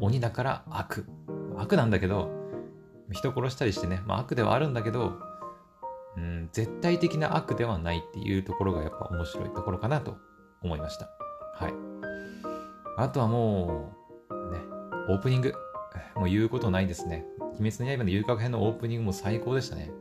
[0.00, 1.06] 鬼だから悪
[1.54, 2.30] 悪なんだけど
[3.10, 5.12] 人殺したりしてね、まあ、悪ではあるんだけど
[6.16, 10.16] うん、絶対的な悪ではないっていうところがやっぱ面白いところかなと
[10.62, 11.10] 思いました。
[11.54, 11.74] はい。
[12.96, 13.92] あとはも
[14.30, 14.60] う、ね、
[15.08, 15.54] オープニング。
[16.16, 17.24] もう言うことないですね。
[17.58, 19.92] 鬼滅の刃の遊郭編のオープニングも最高でしたね。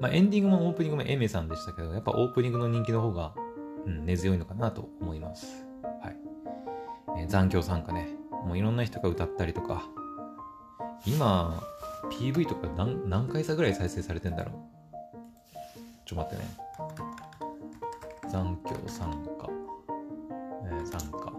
[0.00, 3.34] まあ、エンディングもオープニングもエメさんでしたけど、やっぱオープニングの人気の方が、
[3.86, 5.66] うん、根強いのかなと思います。
[6.02, 6.16] はい。
[7.18, 8.08] えー、残響参加ね。
[8.44, 9.88] もういろんな人が歌ったりとか、
[11.04, 11.62] 今、
[12.10, 14.54] PV とか何何回差ぐらい再生されてんだろう？
[16.04, 16.48] ちょっと待ってね。
[18.30, 19.50] 残響参加。
[20.64, 21.32] えー、参加。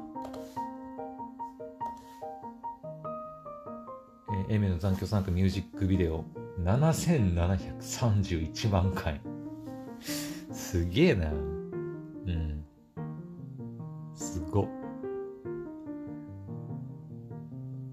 [4.29, 6.25] えー、エメの残響参加ミュージックビデオ
[6.61, 9.21] 7731万回。
[10.51, 11.31] すげえな。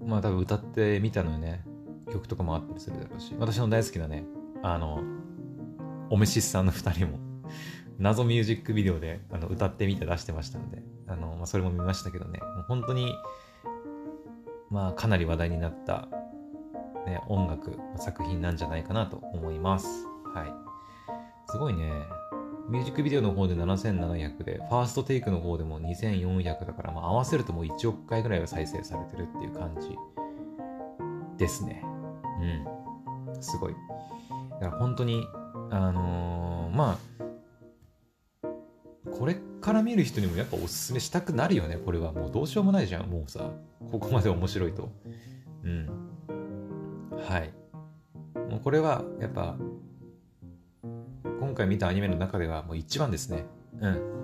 [0.05, 1.63] まあ多分歌ってみたのよね。
[2.11, 3.35] 曲とかもあったりするだろうし。
[3.39, 4.25] 私の大好きなね、
[4.61, 5.01] あの、
[6.09, 7.19] おめしさんの2人も
[7.97, 13.13] 謎ミュージックビデオであの歌ってみて出してましたんで、あの、まあ、それも見ましたけどね、もう本当に、
[14.69, 16.07] まあ、かなり話題になった、
[17.05, 19.87] ね、音楽、作品なんじゃないかなと思います。
[20.33, 20.53] はい。
[21.51, 22.03] すごいね。
[22.67, 29.95] ミュージックビデオの方で7700で、ファーストテイクの方でも2400だから、まあ、合わせるともう1億回ぐらいは再生されてるっていう感じ
[31.37, 31.83] ですね。
[32.41, 33.41] うん。
[33.41, 33.75] すごい。
[34.59, 35.27] だから本当に、
[35.69, 37.15] あのー、まあ、
[39.11, 42.11] これから見る人にもやっぱおすすめしたくなるよね、これは。
[42.11, 43.51] もうどうしようもないじゃん、もうさ。
[43.91, 44.89] ここまで面白いと。
[45.63, 45.87] うん。
[47.27, 47.53] はい。
[48.49, 49.55] もうこれは、やっぱ、
[51.39, 53.45] 今回見たアニメの中ではもう一番ですね。
[53.79, 54.15] うん。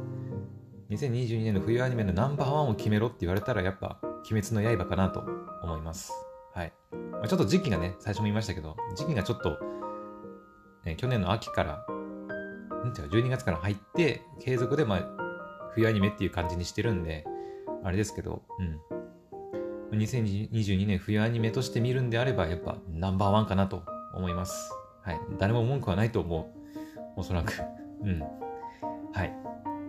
[0.92, 5.24] 2022年の冬アニメのナンバーワンを決めろって言われたら、やっぱ、鬼滅の刃かなと
[5.64, 6.12] 思います。
[6.54, 6.74] はい。
[6.92, 9.58] まあ、ちょっと時期がね、最初も言いましたけど、時期がちょっと、
[10.84, 11.86] ね、去年の秋から、
[12.84, 17.26] ん違う、12月から入って、継続で、まあ、冬アニメっていう感じにしてるんで、
[17.84, 18.44] あれですけど、
[19.92, 19.98] うん。
[19.98, 24.74] 2022年冬アニメとして見るんであれば、やっぱナンバーワンかなと思います。
[25.04, 25.20] はい。
[25.38, 26.61] 誰も文句はないと思う。
[27.16, 27.54] おそらく。
[28.04, 28.20] うん。
[29.14, 29.34] はい。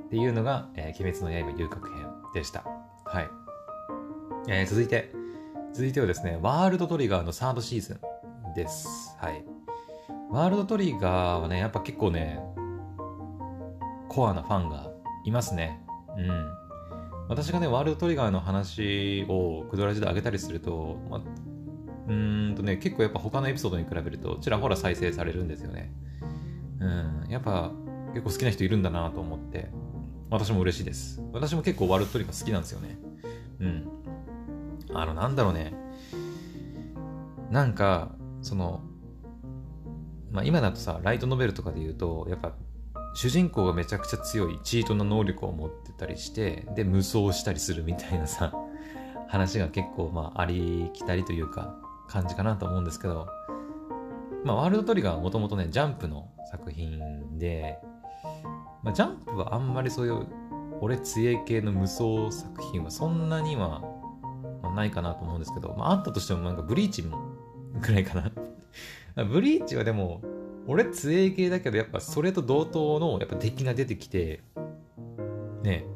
[0.06, 2.64] っていうのが、えー、鬼滅の刃遊郭編でした。
[3.04, 3.28] はい。
[4.48, 5.12] えー、続いて、
[5.72, 8.00] 続いてはですね、ワールドトリガーのサードシーズ
[8.50, 9.16] ンです。
[9.18, 9.44] はい。
[10.30, 12.40] ワールドトリガーはね、やっぱ結構ね、
[14.08, 14.90] コアなファンが
[15.24, 15.80] いますね。
[16.16, 16.62] うん。
[17.28, 21.22] 私がね、ワールドトリガーの話をクドラジで上げたりすると、ま
[22.08, 25.92] うんとね、結構やっぱ他のエピソードに比べると、ちらほら再生されるんですよね。
[26.82, 27.30] うん。
[27.30, 27.70] やっぱ
[28.12, 29.70] 結構好きな人いるんだなと思って、
[30.30, 31.22] 私も嬉しいです。
[31.32, 32.98] 私も結構ワールドトリガー好きなんですよね。
[33.60, 33.88] うん。
[34.94, 35.74] あの、なんだろうね。
[37.50, 38.80] なんか、その、
[40.30, 42.54] まあ今だとさ、ライトノベルとかで言うと、やっぱ、
[43.14, 48.54] 主人公がめちゃくちゃ強いチートの能力を持ってたりして、で、無双したりするみたいなさ、
[49.28, 51.76] 話が結構、まあ、ありきたりというか、
[52.08, 53.28] 感じかなと思うんですけど、
[54.44, 57.78] まあ、ワールドトリガーはもともとね、ジャンプの作品で、
[58.82, 60.26] まあ、ジャンプはあんまりそういう、
[60.82, 63.82] 俺強い系の無双作品はそんなには
[64.74, 67.18] ないかなと思うんですけど、まあ、あったとしてもなんかブリーチも
[67.80, 68.32] くらいかな
[69.24, 70.20] ブリーチはでも、
[70.66, 74.42] 俺強い系だけど、やっぱそれと同等のやっぱ敵が出てきて、
[75.62, 75.86] ね、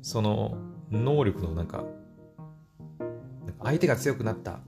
[0.00, 0.56] その
[0.90, 1.84] 能力のなんか、
[3.62, 4.60] 相手が強くなった。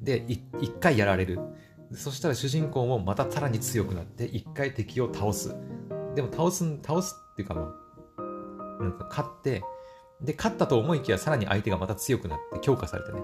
[0.00, 1.38] で、一回やられる。
[1.94, 5.54] そしたら主人公もまたさらに強くなって、一回敵を倒す。
[6.14, 7.74] でも倒す、倒すっていうかま
[8.18, 9.62] あ、なんか勝って、
[10.20, 13.20] で、勝ったと思いきやさらに相手がまた強くなって強化されてね。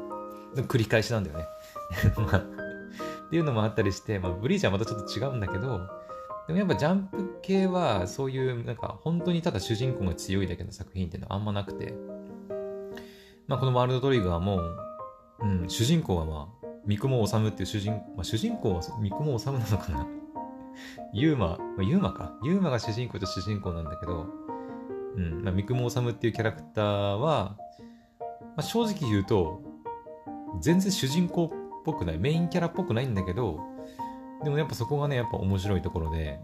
[0.67, 1.45] 繰り返しなんだよね。
[3.27, 5.81] っていうのもあったりして、まあ、ブリーチはまたちょっと違うんだけど、
[6.49, 11.95] でもやっぱジャンプ系はそういうなんか本当にただ主人公が強いだけの作品っていうのはあんまなくて、
[13.47, 14.61] まあこのワールドトリガーも、
[15.39, 20.07] うん、主人公はまあ、三雲治っていう主人、まあ主人公は三雲治なのかな？
[21.13, 22.39] ユーマ、まあ、ユーマか。
[22.43, 24.27] ユーマが主人公と主人公なんだけど、
[25.17, 27.57] うん、まあ、三雲治っていうキャラクターは、
[28.21, 29.63] まあ、正直言うと、
[30.61, 31.51] 全然主人公っ
[31.85, 33.61] ぽくない、メインキャラっぽくないんだけど、
[34.43, 36.41] でもやっぱそこがね、やっぱ面白いところで、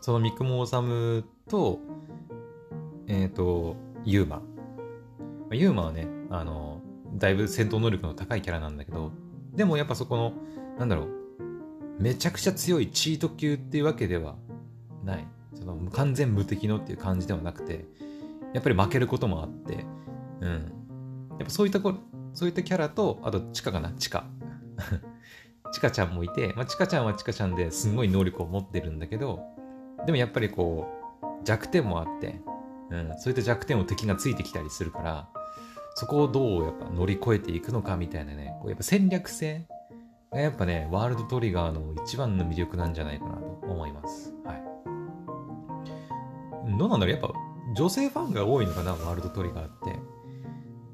[0.00, 1.78] その三雲治と、
[3.06, 4.42] えっ、ー、と、ユーマ。
[5.52, 6.80] ユーマはね、あの、
[7.14, 9.12] だいぶ戦闘能力の高いキャラなんだけど、
[9.54, 10.32] でもやっぱそこの、
[10.78, 14.36] なんだろう、めちゃくちゃ強いチート級っていうわけでは
[15.04, 15.26] ない。
[15.54, 17.84] その完全無敵のっていう感じではなくて、
[18.54, 19.84] やっぱり負けることもあって、
[20.40, 20.72] うん。
[21.38, 21.94] やっぱそういったこ、
[22.34, 24.24] そういったキャラと、あと、地下かな地下。
[25.72, 29.40] チカちゃんもいて、まあ、チカちゃんはチカちゃんですごい能力を持ってるんだけど、
[30.04, 30.86] でもやっぱりこ
[31.22, 32.40] う、弱点もあって、
[32.90, 35.28] うん、そういった弱点を敵がついてきたりするから、
[35.94, 39.66] そこをどうやっぱ乗り越えていくのかみたいなね、こうやっぱ戦略性
[40.32, 44.32] がやっぱね、ワールドトリガーの一番の魅力なんじゃないかなと思います。
[44.44, 44.62] はい。
[46.78, 47.32] どうなんだろうやっぱ
[47.76, 49.98] 女性ファンが多いのかな、ワールドトリガーって。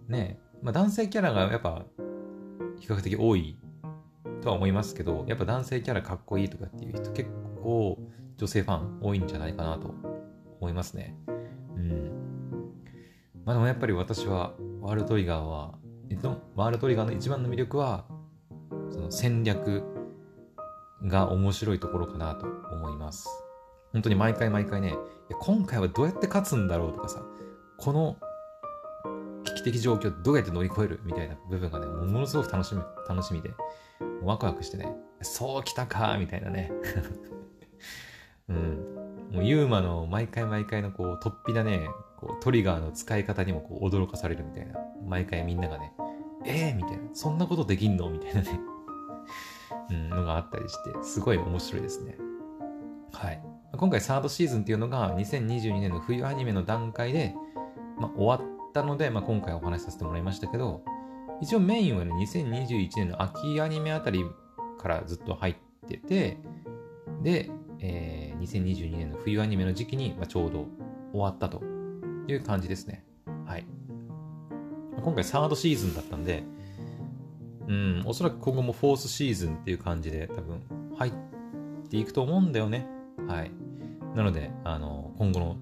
[0.09, 1.85] ねまあ男性キャラがやっぱ
[2.81, 3.59] 比較的多い
[4.43, 7.31] とは思いますけど、やっぱ男性キャラかっこいいとかっていう人結
[7.63, 7.99] 構
[8.37, 9.95] 女性ファン多いんじゃないかなと
[10.61, 11.17] 思いますね。
[11.77, 12.11] うん。
[13.45, 14.55] まあでもやっぱり私は
[14.89, 15.75] ワールドトリガーは、
[16.57, 18.07] ワールドトリガーの一番の魅力は、
[18.91, 19.83] その戦略
[21.05, 23.29] が面白いところかなと思います。
[23.93, 24.95] 本当に毎回毎回ね、
[25.41, 27.23] 今回はどうやって勝つんだろうとかさ、
[27.77, 28.17] この
[29.45, 33.51] 危機的状況どうやって乗り越えるみたいな部分がね、ものすごく楽しみ、楽しみで、
[34.23, 36.73] ワクワクしてね、そうきたかみたいなね。
[38.49, 39.29] うん。
[39.33, 41.91] もうユーマの毎回毎回のこう、突飛なね、
[42.21, 44.75] こうトリガーの使い方にもこう驚かされるみたいな。
[45.07, 45.93] 毎回みんながね、
[46.45, 47.03] えーみたいな。
[47.13, 48.11] そんなことできんの？
[48.11, 48.61] みたいなね。
[49.91, 52.17] うん、のがあったりして、すごい面白いですね。
[53.13, 53.43] はい。
[53.77, 57.35] 今回サードシーズンっていうのが2022年の冬アニメの段階で、
[57.99, 60.83] まあ、終わったので、まあ、今回お話しさせてもらいましたけど、
[61.41, 64.25] 一応メインはね、2021年の秋アニメあたり
[64.79, 65.57] からずっと入っ
[65.87, 66.39] てて、
[67.23, 67.51] で、
[67.81, 70.67] えー、2022年の冬アニメの時期に、まあ、ちょうど
[71.13, 71.63] 終わったと
[72.29, 73.05] いう感じですね。
[73.47, 73.67] はい。
[75.03, 76.45] 今回サードシーズンだったんで、
[77.67, 80.63] うん、おそらく今後もフォースシーズンっていう感じで多分
[80.97, 81.13] 入っ
[81.91, 82.87] ていくと思うんだよね。
[83.27, 83.51] はい。
[84.15, 85.57] なので、あの、今後の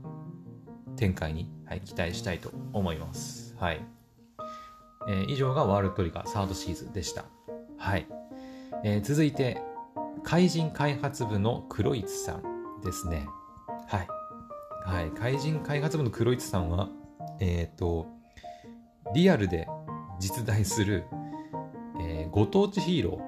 [0.97, 3.55] 展開に、はい、期待したいと思います。
[3.59, 3.85] はい。
[5.09, 7.25] えー、以上がワールドトリガーサードシーズンでした。
[7.79, 8.07] はい。
[8.85, 9.63] えー、続いて、
[10.23, 13.27] 怪人開発部の黒市さんですね。
[13.89, 14.09] はい。
[14.87, 15.11] はい。
[15.11, 16.89] 怪人開発部の黒市さんは、
[17.41, 18.07] えっ、ー、と、
[19.15, 19.67] リアルで
[20.21, 21.05] 実在する、
[22.01, 23.21] えー、ご当地ヒーロ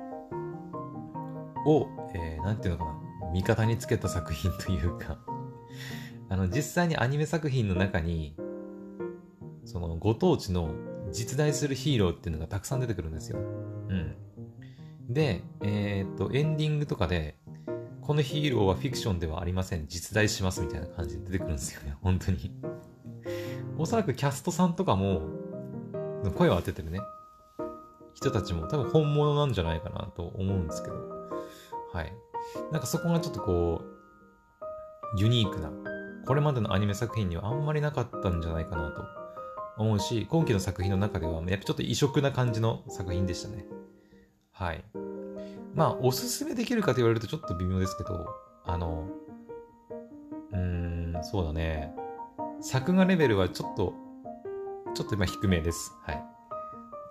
[1.67, 5.19] ーを、えー、なんていうのかな、味方につけた作品というか
[6.31, 8.37] あの、実際にアニメ作品の中に、
[9.65, 10.71] そのご当地の
[11.11, 13.41] 実在するヒーローっていうのがたくさん出てくるんですよ。
[13.41, 14.15] うん。
[15.13, 17.37] で、えー、っと、エンディングとかで、
[18.09, 19.87] このヒーローはフィクションではありません。
[19.87, 21.95] 実在しますみたいな感じで出てくるんですよね。
[22.01, 22.51] 本当に
[23.77, 25.21] おそらくキャストさんとかも、
[26.35, 27.01] 声を当ててるね。
[28.15, 30.95] 人たちも多分本物なんじゃないかなと思うんですけど。
[31.93, 32.15] はい。
[32.73, 35.71] なんかそこがちょっとこう、ユニークな、
[36.27, 39.03] これまでのアニメ作品にはあんまりなかったんじゃないかなと
[39.77, 43.67] 思うし、今期の作品の中では、やっぱちょっと異色な感じの作品でしたね。
[44.51, 44.83] はい。
[45.79, 48.26] まあ、おすすめできるかと言われるとちょっと微妙ですけど、
[48.64, 49.07] あの、
[50.51, 51.95] うーん、そうだね。
[52.61, 53.95] 作画レベルはちょっと、
[54.95, 55.93] ちょっと今低めです。
[56.03, 56.24] はい。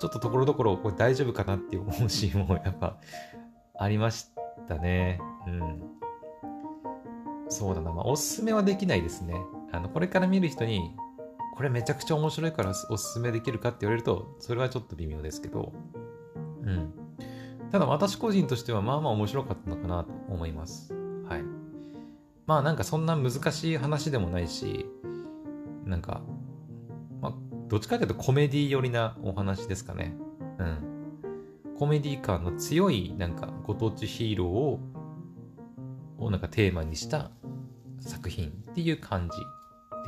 [0.01, 2.97] ちょっとところどころこれ大丈夫かなって思うシーンもやっぱ
[3.80, 4.32] ありまし
[4.68, 5.22] たね。
[5.47, 5.82] うん。
[7.47, 7.93] そうだな。
[7.93, 9.34] まあ、おすすめはできないですね。
[9.72, 10.93] あの、これから見る人に、
[11.55, 15.72] これめちゃくちゃ面白いからおすすめできるかって言われると、それはちょっと微妙ですけど、
[16.63, 17.07] うん。
[17.72, 20.93] ただ私個人としてはまあまあ面白かったのかなと思います。
[21.28, 21.43] はい。
[22.45, 24.86] まあなんかそんな難しい話でもないし、
[25.86, 26.22] なんか、
[27.22, 27.34] まあ、
[27.68, 30.15] どっちかというとコメディ寄りなお話ですかね。
[30.59, 30.78] うん。
[31.78, 34.80] コメディ感の強いなんかご当地ヒーローを、
[36.20, 37.32] をなんかテーマにした
[37.99, 39.38] 作品っていう感じ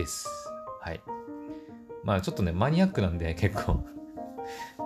[0.02, 0.28] です。
[0.82, 1.02] はい。
[2.04, 3.84] まあちょっとね、マニアックなんで結構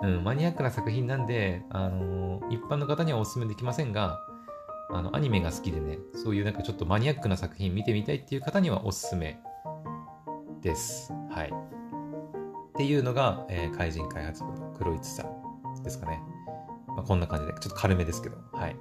[0.02, 4.20] うん、マニアックな作品なんで、あのー、一般の方にはお勧めできませんが、
[4.90, 9.38] あの、アニメが好きでね、そういうなんかちょっとマニアックな作品見てみたいっていう方にはおすすめ
[10.62, 11.12] です。
[11.30, 11.48] はい。
[11.48, 16.20] っていうのが、えー、怪人開発部の黒市さんですかね。
[16.88, 18.76] まあ、こんな感じで、ちょっと軽めですけど、はい。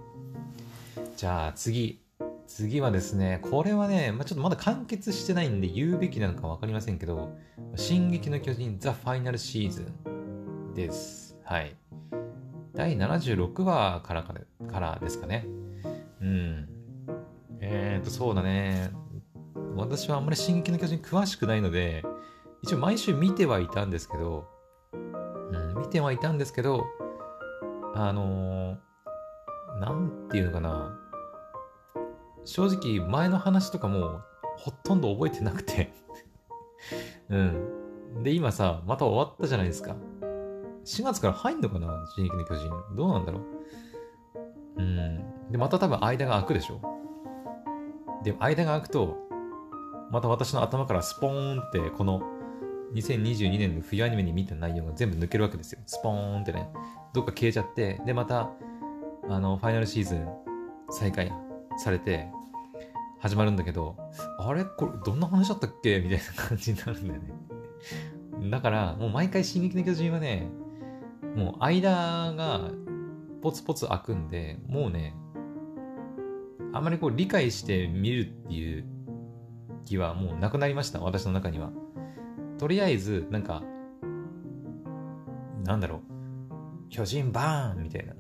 [1.16, 2.02] じゃあ次、
[2.48, 7.36] 次はですね、これはね、まあ、ちょっとまだ完結してないんで言うべきなのか分かりませんけど、
[7.76, 10.03] 進撃の巨人ザ・ファイナルシーズン
[10.74, 11.38] です。
[11.44, 11.76] はい。
[12.74, 15.46] 第76話からかねからですかね。
[16.22, 16.68] うん。
[17.60, 18.92] えーと、そうだね。
[19.76, 22.04] 私はあんまり進撃の巨人詳しくないので、
[22.64, 24.48] 一応毎週見てはいたんですけど、
[24.94, 26.86] うん、見てはいたんですけど、
[27.96, 31.00] あのー、なんていうのかな。
[32.46, 34.22] 正直前の話とかも
[34.58, 35.94] ほとんど覚えてなくて
[37.30, 38.24] うん。
[38.24, 39.96] で、今さ、また終わったじゃないですか。
[40.86, 42.06] 4月から入んのかな？
[42.16, 42.70] 進撃の巨人。
[42.96, 43.40] どうなんだろ
[44.78, 44.82] う？
[44.82, 45.52] うん。
[45.52, 46.82] で、また多分間が空くでしょ？
[48.24, 49.18] で、間が空くと、
[50.12, 52.22] また私の頭からスポーンって、この
[52.94, 55.80] 2022年の冬アニメに見た内容が全部抜けるわけですよ。
[55.86, 56.70] スポーンってね。
[57.14, 58.52] どっか消えちゃって、で、また、
[59.30, 60.28] あの、ファイナルシーズン
[60.90, 61.32] 再開
[61.78, 62.30] されて、
[63.20, 63.96] 始まるんだけど、
[64.38, 64.66] あれ？
[64.66, 66.00] これ、どんな話だったっけ？
[66.02, 67.34] みたいな感じになるんだよね。
[68.52, 70.50] だから、もう毎回、進撃の巨人はね、
[71.36, 72.72] もう間が
[73.42, 75.16] ポツポツ開くんで、もうね、
[76.74, 78.86] あまりこう理解して見るっていう
[79.86, 81.72] 気はもうなくなりました、私の中には。
[82.58, 83.64] とりあえず、なんか、
[85.64, 88.14] なんだろう、巨人バーンみたいな。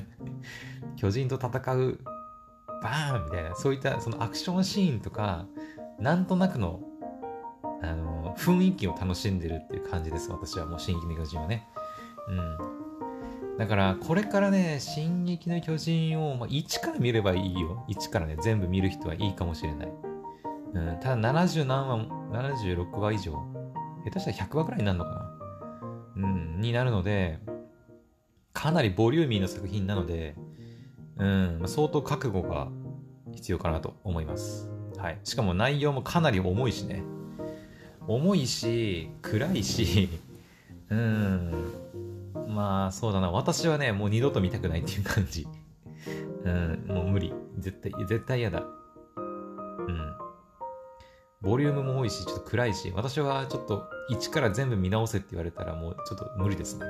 [0.96, 1.98] 巨人と戦う
[2.82, 5.46] バーンみたいな、そういったそのアクションシーンとか、
[5.98, 6.80] なんとなくの、
[7.82, 11.68] あの、雰囲気を楽しんでるっていう感じです、私はもう、進撃の巨人はね。
[12.28, 13.58] うん。
[13.58, 17.84] だから、これからね、進撃の巨人を、まあ、1から見ればいいよ。
[17.88, 19.88] 1からね、全部見る人はいいかもしれない。
[20.74, 23.32] うん、ただ70何話、76話以上、
[24.04, 25.30] 下手したら100話くらいになるのかな
[26.16, 27.38] うん、になるので、
[28.52, 30.34] かなりボリューミーな作品なので、
[31.16, 32.68] うん、相当覚悟が
[33.32, 34.68] 必要かなと思います。
[34.96, 35.20] はい。
[35.22, 37.04] しかも内容もかなり重いしね。
[38.06, 40.08] 重いし、暗いし、
[40.90, 41.83] うん。
[42.48, 43.30] まあ、そうだな。
[43.30, 45.46] 私はね、もう二度と見たくないっていう感じ。
[46.44, 47.34] うん、もう無理。
[47.58, 48.64] 絶対、絶対嫌だ。
[49.16, 49.20] う
[49.92, 50.16] ん。
[51.40, 56.86] ボリュームも多いし、ちょっと暗いし、私はちょっと一から全部見直せって言われたらもうちょっと無理ですね。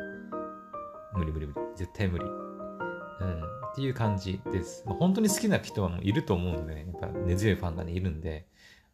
[1.14, 1.60] 無理無理無理。
[1.76, 2.24] 絶対無理。
[2.24, 3.42] うん。
[3.42, 4.84] っていう感じです。
[4.86, 8.46] まあ、本当に好きな人はもういると思うので、ね、やっぱ根強いファンがね、いるんで、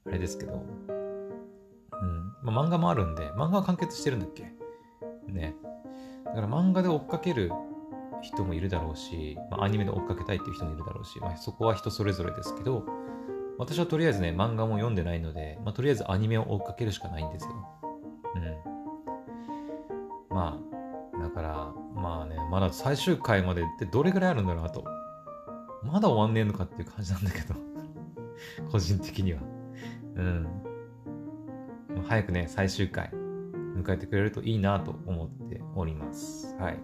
[0.07, 0.55] あれですけど。
[0.55, 2.35] うん。
[2.43, 4.53] まあ、漫画もあるんで、漫画は完結してるんだっけ？
[5.29, 5.55] ね。
[6.35, 7.53] だから漫画で追っかける
[8.23, 12.85] 人もいるだろうし、まあ、アニメで追っかけたいっていう人もいるだろうし、まあ、そこは人それぞれですけど、
[13.59, 17.51] 私はとりあえずね、漫画も読んでないので、まあ、とりあえずアニメを追っかけるしかないんですよ。
[18.35, 20.35] うん。
[20.35, 20.59] ま
[21.15, 24.85] あ、だから、まあね、まだ最終回までってどれぐらいあるんだろうなと。
[25.83, 27.55] まだ終わんねえのかっていう感じなんだけど。
[28.71, 29.41] 個人的には。
[30.17, 30.49] うん。
[32.07, 33.11] 早くね、最終回
[33.77, 36.57] 迎えてくれるといいなと思っております。
[36.59, 36.79] はい。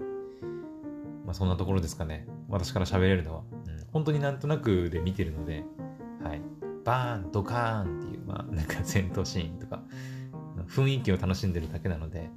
[1.25, 2.27] まあそんなところですかね。
[2.49, 3.43] 私から喋れるのは。
[3.67, 5.65] うん、本当になんとなくで見てるので、
[6.23, 6.41] はい。
[6.85, 9.83] バーン、ドカーンっていう、まあ なんか戦闘シーンとか、
[10.69, 12.31] 雰囲気を楽しんでるだけなので、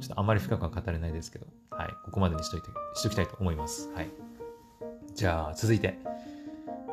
[0.00, 1.88] ちょっとあまり深くは語れないですけど、はい。
[2.04, 3.90] ここまでにしといて、しときたいと思います。
[3.94, 4.10] はい。
[5.14, 5.98] じゃあ、続いて。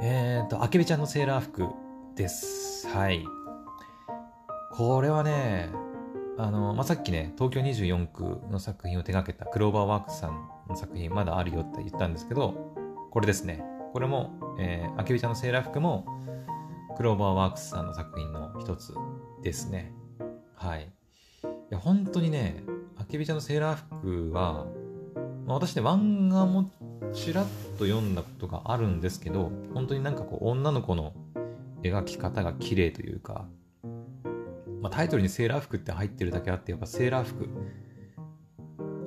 [0.02, 1.68] えっ、ー、と、あけびちゃんのセーラー服
[2.16, 2.88] です。
[2.88, 3.24] はい。
[4.72, 5.70] これはね、
[6.38, 12.76] あの、まあ、さっきね、東京24区の作品を手掛けたクローバーワークスさんの作品まだあるよって言ったんですけど、
[13.12, 13.64] これですね。
[13.94, 16.06] これも、えー、あけびちゃんのセーラー服も、
[16.96, 18.94] クローバーワークスさんの作品の一つ
[19.42, 19.94] ですね。
[20.56, 20.84] はい。
[20.84, 22.64] いや、本当にね、
[22.98, 24.68] あけびちゃんのセーラー服は、
[25.46, 26.72] まあ、私ね、漫画も
[27.14, 27.46] ちらっ
[27.80, 31.14] と読んだことがあるんですけど、本当になんかこう、女の子の
[31.82, 33.48] 描き方が綺麗というか、
[34.82, 37.48] まあ、タイトルにセーラー服って入ってるだけあって、やっぱセーラー服、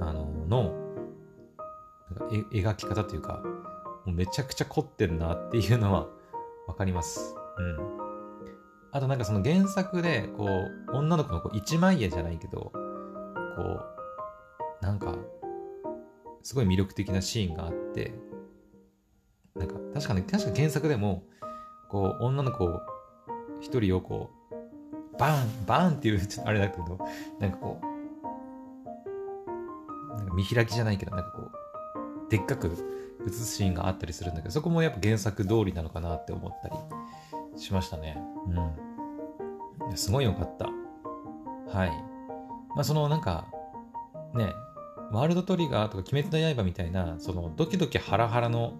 [0.00, 0.74] あの、の、
[2.52, 3.42] 描き方というか、
[4.04, 6.08] もうめちゃくちゃ凝ってるなっていうのは
[6.66, 7.34] わかります。
[7.58, 8.00] うん。
[8.92, 12.72] あとなんかその原作で、こう、女の子のこう一枚絵じゃないけど、
[13.56, 15.16] こう、なんか、
[16.42, 18.14] すごい魅力的なシーンがあって、
[19.54, 21.24] なんか、確かに、確か原作でも、
[21.88, 22.68] こう、女の子
[23.60, 24.39] 一人をこう、
[25.20, 26.98] バーン、バーンっていう、あれだけど、
[27.38, 27.84] なんかこう、
[30.16, 31.50] なんか見開きじゃないけど、なんかこう、
[32.30, 32.68] でっかく
[33.26, 36.74] 映すシーンがあったりするんだけど、そこもやっぱ原作通りなのかなって思ったり
[37.60, 38.18] しましたね。
[39.80, 39.96] うん。
[39.96, 40.70] すごい良かった。
[41.76, 41.90] はい。
[42.74, 43.46] まあそのなんか、
[44.34, 44.54] ね、
[45.12, 48.72] ワールドトリガーとか鬼滅の刃みたいな、そのドキドキハラハラの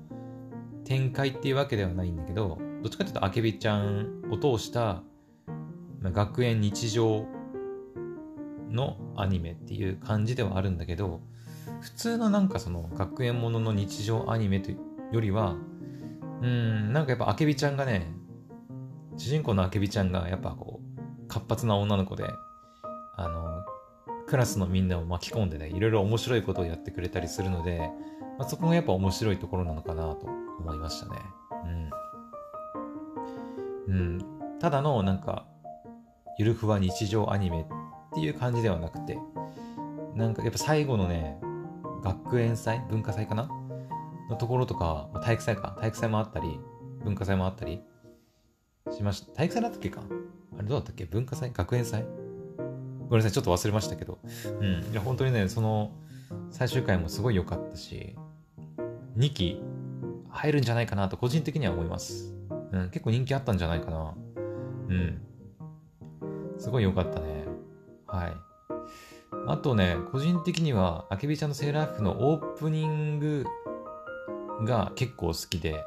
[0.85, 5.03] 展開っていうわけではないんだけど、どっちかっていうとあけびちゃんを通した、
[6.03, 7.27] 学園日常
[8.71, 11.21] のアニメっていう感じではあるんだけど、
[11.81, 15.57] 普通のなんかその学園ものの日常アニメというよりは、
[16.43, 18.13] うん、なんかやっぱあけびちゃんがね、
[19.17, 22.25] 主人公のあけびちゃんがやっぱこう、活発な女の子で、
[23.17, 23.63] あの、
[24.27, 27.91] クラスのみんなを巻き込んでね、いろいろ面白いことをやってくれたりするので、
[28.39, 30.27] まあ、そこがやっぱ面白いところなのかなと
[30.61, 31.19] 思いましたね。
[33.89, 33.95] うん。
[33.95, 34.19] うん。
[34.61, 35.47] ただのなんか、
[36.39, 37.65] ゆるふわ日常アニメっ
[38.15, 39.19] ていう感じではなくて、
[40.15, 41.41] なんかやっぱ最後のね、
[42.03, 43.49] 学園祭文化祭かな？
[44.31, 45.77] のところとか、体育祭か。
[45.81, 46.61] 体育祭もあったり、
[47.05, 47.83] 文化祭もあったり
[48.91, 49.33] しました。
[49.33, 50.03] 体育祭だったっけか？
[50.59, 51.05] あれどうだったっけ？
[51.05, 51.53] 文化祭？
[51.53, 52.05] 学園祭？
[53.09, 54.19] ごめんなさい、ちょっと忘れましたけど。
[54.61, 54.85] うん。
[54.93, 55.91] いや、本当にね、その、
[56.51, 58.17] 最終回もすごい良かったし、
[59.17, 59.63] 2期
[60.29, 62.33] 入るんじゃないかなと個人的には思います。
[62.71, 64.15] うん、結構人気あったんじゃないかな。
[64.89, 65.21] うん。
[66.61, 67.47] すごい良かったね。
[68.07, 68.37] はい。
[69.47, 73.47] あとね、個人的には、あけびちゃんのセーラー服のオープニング
[74.65, 75.83] が結構好きで、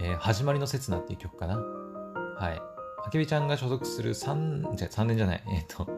[0.00, 1.56] えー、始まりの刹那っていう曲かな。
[1.56, 2.60] はい。
[3.06, 5.44] あけびちゃんが所属する3、じゃ、3年じゃない。
[5.52, 5.88] えっ、ー、と、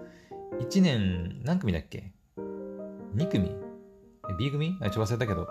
[0.61, 3.57] 1年、何組だっけ ?2 組
[4.38, 4.76] ?B 組？
[4.82, 5.49] あ、ちょっと忘れたけど、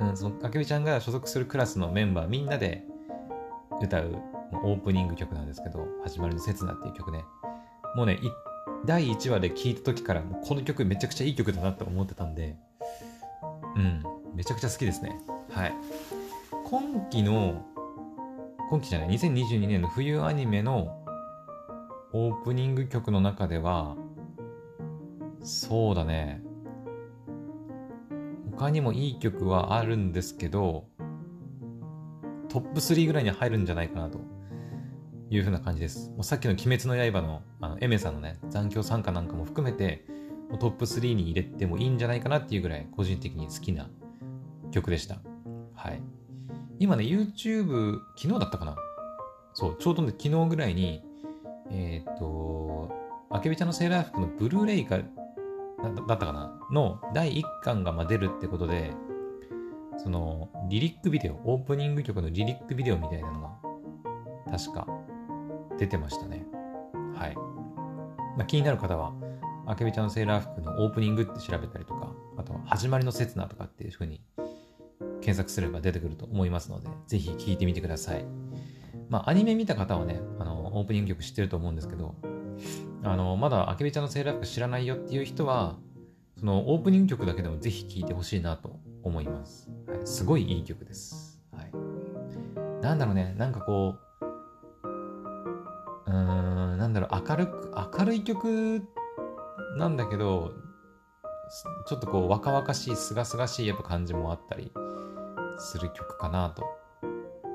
[0.00, 2.82] うん、その、あけびちゃんが所属するクラスのメンバーみんなで
[3.80, 4.31] 歌う
[4.64, 7.24] オープニング曲なんですけど、始まりの刹那っていう曲ね。
[7.96, 8.18] もうね、
[8.84, 12.56] 第1話で聴いた時から、この曲めちゃくちゃいい曲だなって思ってたんで、
[13.76, 14.02] うん、
[14.34, 15.18] めちゃくちゃ好きですね。
[15.50, 15.74] はい。
[16.64, 17.64] 今期の
[18.72, 20.96] 今期じゃない、2022年の冬アニメの
[22.14, 23.96] オープニング曲の中では、
[25.42, 26.42] そうだね。
[28.52, 30.86] 他にもいい曲はあるんですけど、
[32.48, 34.18] トップ3ぐらいに入るんじゃないかなと
[35.32, 36.10] いうふうな感じです。
[36.10, 40.04] もうさっきの鬼滅の刃のあのエメさんのね、残響参加なんかも含めて、
[40.50, 43.88] もうトップ3に入れてもいいんじゃないかなっていうぐらい個人的に好きな
[44.72, 45.20] 曲でした。
[45.74, 46.02] はい。
[46.78, 48.76] 今ね、YouTube、昨日だったかな？
[49.54, 51.02] そう、ちょうどね、昨日ぐらいに、
[51.70, 52.92] えっ、と、
[53.30, 55.04] あけびちゃんのセーラー服のブルーレイか、だっ
[56.06, 56.60] たかな？
[56.70, 58.92] の第1巻がま出るってことで、
[59.96, 63.50] その、リリックビデオ、オープニング曲のリリックビデオみたいなのが、
[64.50, 64.86] 確か
[65.78, 66.44] 出てましたね。
[67.14, 67.34] はい。
[68.36, 69.12] まあ、気になる方は、
[69.66, 74.20] あけびちゃんのセーラー服のオープニングって調べたりとか、あとは始まりの刹那とかっていう風に
[75.20, 78.24] 検索すれば出てくると思いますので、ぜひ聴いてみてください。
[79.08, 82.14] まあ、アニメ見た方はね、あの、オープニング曲知ってると思うんですけど、
[83.04, 85.76] あの、まだあけびちゃんのセーラー服知らないよっていう人は、
[86.38, 89.70] そのオープニング曲だけでもぜひ聴いてほしいなと思います。
[89.86, 91.40] はい、すごいいい曲です。
[91.52, 91.72] はい。
[92.82, 94.11] なんだろうね、なんかこう、
[96.12, 98.82] うーん、なんだろう、明るく、明るい曲
[99.78, 100.52] なんだけど、
[101.86, 104.72] ちょっとこう若々しい、すがすがしいやっぱ感じもあったり
[105.58, 106.64] する曲かなと、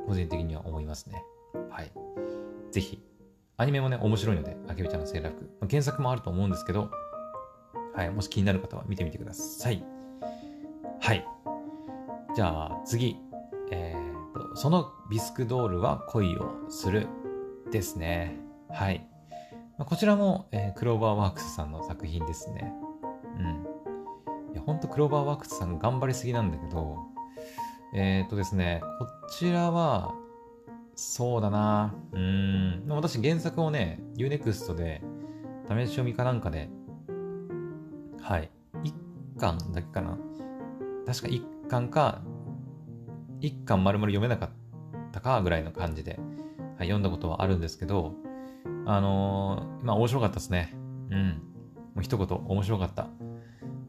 [0.07, 1.23] 個人的には思いますね。
[1.69, 1.91] はい。
[2.71, 3.03] ぜひ、
[3.57, 5.43] アニメもね、面白いので、あけびちゃんのセーラー服。
[5.43, 6.89] まあ、原作もあると思うんですけど、
[7.95, 9.83] はい、もし気になる方は見てみてください。
[10.99, 11.25] はい。
[12.35, 13.17] じゃあ次、
[13.71, 17.07] えーと、そのビスクドールは恋をする
[17.71, 18.46] ですね。
[18.69, 19.07] はい。
[19.77, 22.73] こちらも、えー、クローバーワークスさんの作品ですね。
[23.37, 24.53] うん。
[24.53, 26.97] いや、ほんとクローバーワークスさん頑張りすぎなんだけど、
[27.93, 30.13] えっ、とですね、こちらは、
[30.95, 32.85] そうだなうん。
[32.89, 35.03] 私原作をね、Unext で
[35.69, 36.69] 試し読みかなんかで、
[38.19, 38.49] はい。
[38.83, 40.17] 1巻だけかな。
[41.05, 42.21] 確か1巻か、
[43.41, 44.49] 1巻丸々読めなかっ
[45.11, 46.19] たかぐらいの感じで、
[46.77, 48.15] はい、読んだことはあるんですけど、
[48.87, 50.73] あのー、まあ面白かったですね。
[51.11, 51.27] うん。
[51.93, 53.07] もう一言、面白かった。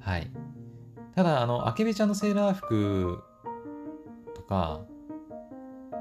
[0.00, 0.30] はい。
[1.14, 3.22] ただ、あの、あけびちゃんのセーラー服
[4.34, 4.80] とか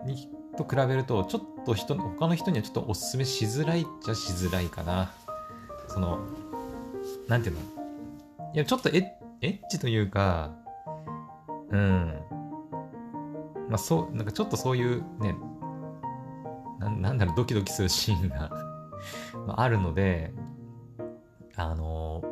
[0.05, 5.11] にと比べるとちょっと人他の人にはちょっとおすすめしづらいっちゃしづらいかな
[5.87, 6.19] その
[7.27, 7.61] なんていうの？
[8.53, 10.51] いやちょっとエッチというか
[11.69, 12.19] うん
[13.69, 15.35] まあそうなんかちょっとそういうね
[16.79, 18.49] ななんだろうドキドキするシーンが
[19.45, 20.33] まあるので
[21.55, 22.23] あの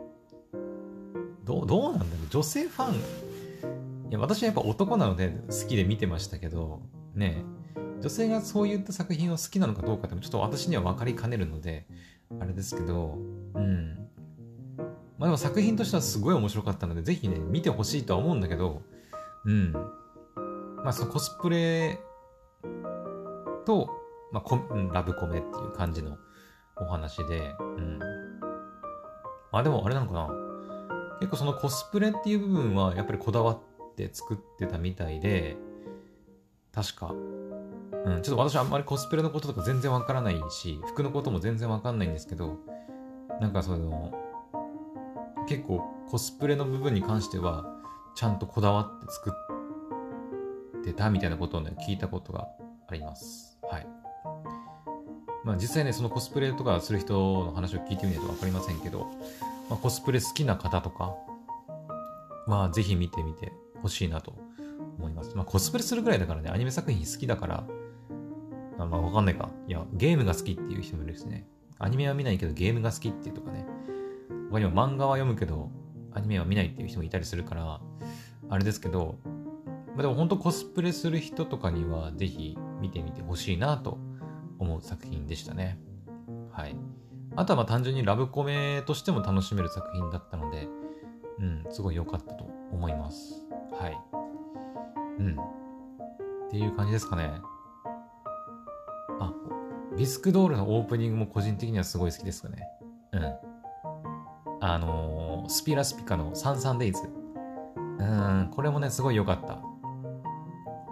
[1.44, 6.82] どうどうなんだろう女性ファンいや私はやっぱ男なので好きで見てましたけど、
[7.16, 7.44] ね、
[8.02, 11.88] 女性がそういった作品を好きなのかどうかってちょっと私には分かりかねるので、
[12.40, 13.18] あれですけど、
[13.56, 13.98] うん。
[15.18, 18.84] まあでも作品としてはすごい面白かったので、ぜひね、見てほしいとは思うんだけど、
[19.46, 19.72] うん。
[20.84, 22.00] まあそのコスプレ
[23.66, 23.90] と、
[24.32, 26.18] まあ、ラブコメっていう感じの
[26.78, 28.00] お話で、うん。
[29.52, 30.30] あ、でもあれなのかな
[31.20, 33.60] 結構そのコスプレっていう部分はやっぱりこだわっ
[33.96, 35.58] て作ってたみたいで、
[36.74, 37.14] 確か。
[38.06, 42.58] うん、ちょっと私あんまりコスプレのこととか全然わからないし、服のことも全然わかんないんですけど、
[43.40, 44.14] なんかその、
[45.48, 47.66] 結構コスプレの部分に関しては、
[48.16, 49.32] ちゃんとこだわって作
[50.80, 52.48] ってたみたいなことをね、聞いたことが
[52.88, 53.45] あります。
[55.46, 57.14] まあ実際ね、そのコスプレとかする人
[57.46, 59.06] の話を聞いてみないとわかりませんけど、
[59.70, 61.16] まあ、コスプレ好きな方とか、
[62.48, 64.34] まあぜひ見てみてほしいなと
[64.98, 65.36] 思います。
[65.36, 67.64] まあ、コスプレするぐらいだからね、アニメ作品好きだから、
[68.80, 69.50] あまあ、わかんないか。
[69.68, 71.48] いや、ゲームが好きっていう人もいるですね。
[71.78, 73.68] アニメは見ないけどゲームが好きっていうとかね。
[74.50, 75.70] 他にも漫画は読むけど、
[76.12, 77.82] アニメは見ないっていう人もいたりするから、
[78.50, 79.20] あれですけど、
[79.96, 83.98] まあ、でも本当コスプレする人とかにはぜひ見てみてほしいなと
[84.66, 85.80] 思う作品でしたね。
[86.52, 86.76] はい。
[87.36, 90.68] あとはまあ単純にラブコメとしても楽しめる作品だったので、
[91.40, 93.46] うん、すごい良かったと思います。
[93.72, 93.98] はい。
[95.20, 95.38] うん。
[96.48, 97.32] っていう感じですかね。
[99.20, 99.34] あ、
[99.98, 102.68] ビスクドールのオープニングも個人的にはすごい好きですかね。
[103.12, 103.34] うん。
[104.62, 107.02] あのー、スピラスピカのサンサンデイズ。
[108.00, 109.60] うん、これもね、すごい良かった。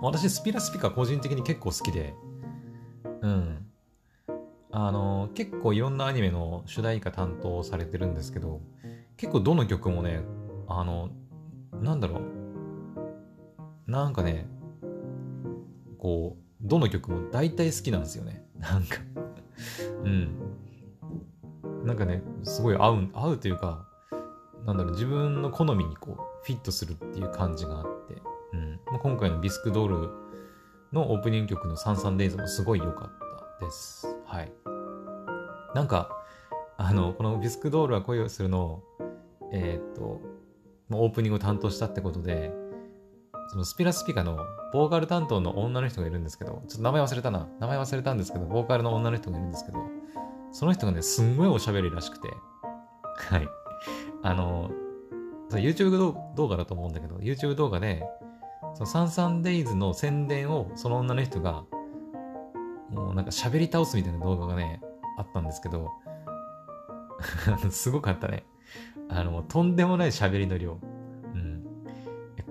[0.01, 2.13] 私、スピラスピカ個人的に結構好きで、
[3.21, 3.62] うん。
[4.75, 8.59] あの、結構いろんなアニメの主題歌担当されてるんですけど、
[9.17, 10.23] 結構どの曲もね、
[10.67, 11.11] あの、
[11.79, 12.21] なんだろ
[13.87, 13.91] う。
[13.91, 14.47] なんかね、
[15.99, 18.47] こう、どの曲も大体好きなんですよね。
[18.57, 18.97] なんか
[20.03, 20.37] うん。
[21.85, 23.87] なんかね、すごい合う、合うというか、
[24.65, 26.15] なんだろう、自分の好みにこう、
[26.45, 28.79] フィットするっていう感じがあって、うん。
[28.87, 30.09] まあ、今回のビスクドール
[30.91, 33.11] のオープニング曲のサンサンデイズもすごい良かっ
[33.59, 34.07] たです。
[34.25, 34.62] はい。
[35.73, 36.09] なんか、
[36.77, 38.83] あの、このビスクドールは恋をするのを、
[39.51, 40.21] えー、っと、
[40.91, 42.51] オープニングを担当したってことで、
[43.49, 44.37] そのスピラスピカの
[44.71, 47.47] ボーカル担当の女の人がいるんですけど、ちょっと名前忘れたな。
[47.59, 49.79] 名前忘れたんですけど、ボーカルの女の人がいるんですけど、
[50.51, 52.29] その人がね、すんごいおしゃべりらしくて、
[53.15, 53.47] はい。
[54.21, 54.71] あの、
[55.51, 58.03] YouTube 動画だと思うんだけど、YouTube 動画で、
[58.75, 61.63] そのサンサンデイズの宣伝をその女の人が、
[62.89, 64.81] もうなんか喋り倒すみたいな動画がね、
[65.17, 65.91] あったんですけど、
[67.71, 68.45] すごかったね。
[69.09, 70.79] あの、とんでもない喋りの量。
[71.33, 71.63] うん。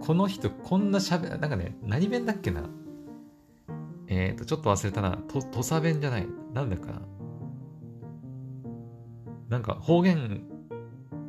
[0.01, 2.65] この人、こんな喋、なんかね、何弁だっけな
[4.09, 5.19] えっ、ー、と、ちょっと忘れたな。
[5.29, 6.27] 土佐弁じゃない。
[6.53, 7.03] なんだかな。
[9.49, 10.45] なんか方言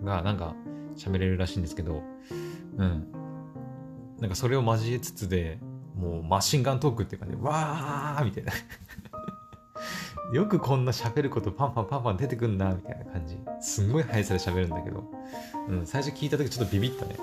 [0.04, 0.56] がなんか
[0.96, 2.04] 喋れるらしいんですけど、
[2.78, 3.08] うん。
[4.20, 5.60] なんかそれを交えつつで、
[5.96, 8.54] もうマシンガントークっていうかね、わーみたいな
[10.32, 13.38] よくこんな喋ることパンパンパンパン出てくんな、みたいな感じ。
[13.60, 15.04] すんごい速さで喋るんだけど、
[15.68, 17.18] うん、最初聞いた時ちょっとビビったね。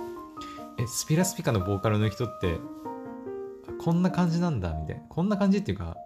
[0.78, 2.58] え、スピラスピカのボーカルの人って、
[3.78, 5.02] こんな感じなんだ、みたいな。
[5.08, 5.96] こんな感じっていうか、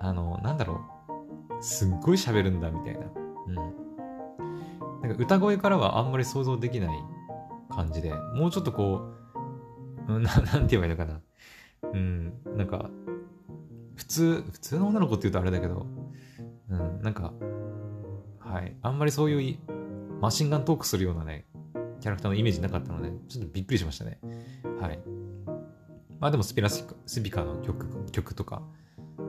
[0.00, 0.80] あの、なんだろ
[1.58, 1.62] う。
[1.62, 3.06] すっごい喋るんだ、みたいな。
[3.46, 3.54] うん。
[5.02, 6.98] なんか歌声からはあんまり想像できない
[7.70, 9.12] 感じで、もうちょっとこ
[10.08, 11.20] う、うん、な なんて言えばいいのかな。
[11.92, 12.90] うん、なんか、
[13.98, 15.84] 普通、普通の女の子って言うとあれだけど、
[16.70, 17.32] うん、なんか、
[18.38, 19.58] はい、あんまりそういう
[20.20, 21.46] マシンガントークするようなね、
[22.00, 24.20] キャラクターのイメージなかったので、ちょっとびっくりしましたね。
[24.80, 25.00] はい。
[26.20, 26.86] まあでもスピラス
[27.22, 28.62] ピカの曲、曲とか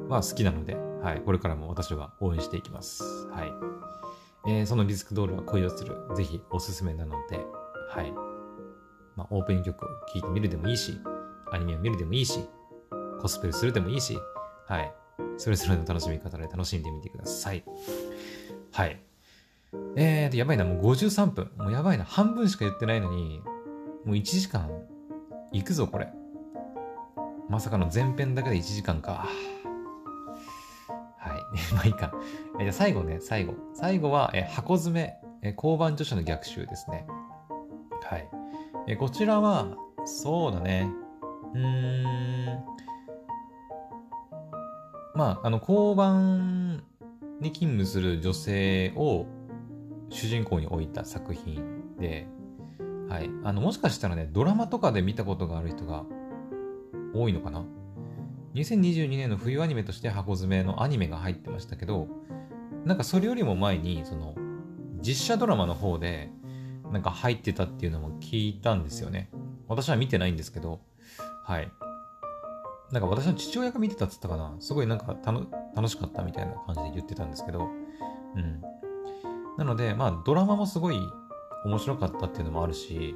[0.08, 3.04] は好きなので、はい、これからも私は応援していきます。
[3.32, 4.52] はい。
[4.52, 5.96] えー、そのリスクドールは恋をする。
[6.16, 7.40] ぜひおすすめなので、
[7.90, 8.12] はい。
[9.16, 11.00] まあ、オープニング曲を聴いてみるでもいいし、
[11.52, 12.40] アニメを見るでもいいし、
[13.20, 14.18] コスプレするでもいいし、
[14.70, 14.94] はい。
[15.38, 17.64] それぞれの楽しみ方で楽しんでみてください。
[18.72, 19.02] はい。
[19.96, 21.52] えーと、やばいな、もう53分。
[21.58, 23.42] もうやばいな、半分しか言ってないのに、
[24.06, 24.70] もう1時間、
[25.52, 26.08] いくぞ、これ。
[27.50, 29.26] まさかの前編だけで1時間か。
[31.18, 31.40] はい
[31.74, 32.14] まあいいか。
[32.60, 33.56] えじゃ最後ね、最後。
[33.74, 37.08] 最後は、え箱詰め、え交番女子の逆襲ですね。
[38.04, 38.30] はい。
[38.88, 39.66] えこちらは、
[40.06, 40.88] そうだね。
[41.54, 42.80] うーん。
[45.16, 46.84] まあ、あの、交番
[47.40, 49.26] に勤務する女性を
[50.10, 52.28] 主人公に置いた作品で、
[53.08, 53.30] はい。
[53.44, 56.06] あの、もしかしたらね、ドラマとかで見たことがある人が
[57.14, 57.66] 多いのかな
[58.54, 62.08] ？2022年の冬アニメとして箱詰めのアニメが入ってましたけど、
[62.86, 64.36] なんかそれよりも前に、その、
[65.02, 66.30] 実写ドラマの方で、
[66.92, 69.30] なんか入ってたっていうのも聞いたんですよね。
[69.68, 70.82] 私は見てないんですけど、
[71.44, 71.72] はい。
[72.92, 74.56] なんか私の父親が見てたっつったかな。
[74.60, 77.68] すごいなんか楽しかったみたいな感じで言ってたんですけど、
[78.36, 78.62] うん。
[79.58, 81.00] なので、まあドラマもすごい
[81.66, 83.16] 面白かったっていうのもあるし、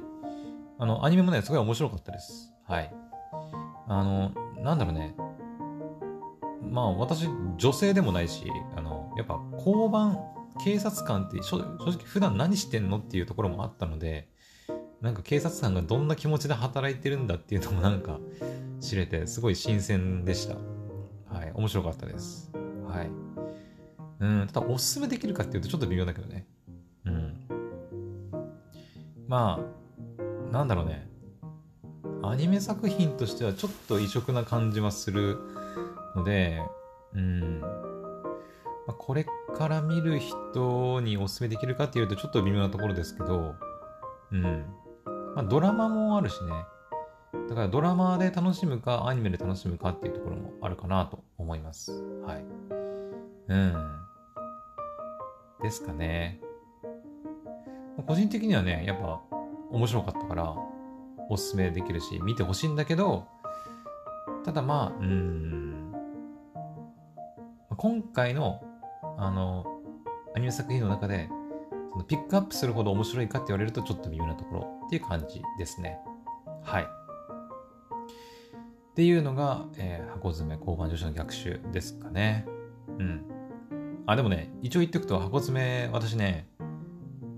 [0.78, 2.52] あの、アニメもね、すごい面白かったです。
[2.66, 2.94] はい。
[3.88, 4.30] あの、
[4.62, 5.14] なんだろうね。
[6.70, 10.18] まあ私、女性でもないし、あの、やっぱ交番、
[10.62, 14.28] 警察官って正直普段何してんのっていうところもあったので、
[15.04, 18.18] なんか警察官がどんな気持ちで働いてるんだっていうのもなんか
[18.80, 20.54] 知れて、すごい新鮮でした。
[21.30, 22.50] はい、面白かったです。
[22.88, 23.10] はい。
[24.20, 26.46] うん、ただおすすめできるかっていうとちょっと微妙だけどね。
[27.04, 27.36] うん。
[29.28, 29.60] ま
[30.18, 31.06] あ、なんだろうね。
[32.22, 35.36] アニメ作品としてはちょっと異色な感じはする
[36.16, 36.62] ので、
[37.12, 37.60] うん。
[37.60, 37.68] ま
[38.88, 43.54] あ、これから見る人にお勧めできるかっていうとちょっと微妙なところですけど、
[44.32, 44.64] うん。
[45.34, 46.50] まあ、ドラマもあるしね。
[47.48, 51.92] だからドラマで楽しむか、アニメで楽しむかっていうところもあるかなと思います。
[52.24, 52.44] はい。
[53.48, 53.74] うん。
[55.62, 56.40] ですかね。
[58.06, 59.20] 個人的にはね、やっぱ
[59.70, 60.54] 面白かったから、
[61.30, 63.26] おすすめできるし、見てほしいんだけど、
[64.44, 65.92] ただまあ、うん、
[67.76, 68.62] 今回の、
[69.16, 69.64] あの、
[70.36, 71.28] アニメ作品の中で、
[72.02, 75.98] ピックアップするほど面白いかって言われるとちょっと微妙なところっていう感じですね。
[76.62, 76.82] はい。
[76.82, 76.86] っ
[78.94, 82.46] ていうのが、えー、箱詰め交番女子の逆襲ですかね。
[82.98, 83.24] うん。
[84.06, 86.48] あ、でもね、一応言っておくと、箱詰め、私ね、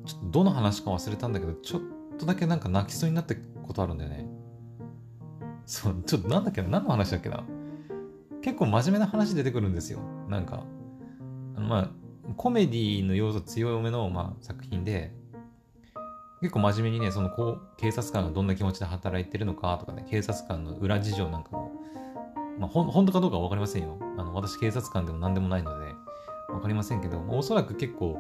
[0.04, 1.80] ちょっとどの話か忘れたんだけど、ちょっ
[2.18, 4.26] とだけなんか泣きそうになったことあるんだよね。
[5.64, 7.44] そう、ちょっとなんだっけな、何の話だっけな。
[8.42, 10.00] 結構真面目な話出てくるんですよ。
[10.28, 10.64] なんか、
[11.56, 11.90] あのまあ、
[12.36, 15.12] コメディの要素強めの、まあ、作品で、
[16.40, 21.72] 結構真面目にね、そのこう警察官がどんな気持ちで働いてるのかとかね、警察官の裏事情なんかも、
[22.58, 23.98] まあ、ほ本当かどうかは分かりませんよ。
[24.18, 25.94] あの私、警察官でも何でもないので、
[26.48, 28.18] 分かりませんけど、おそらく結構、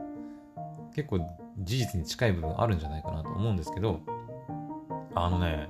[0.94, 1.18] 結構
[1.58, 4.00] 事実に近い部分あるんじゃないかなと思うんですけど、
[5.14, 5.68] あのね、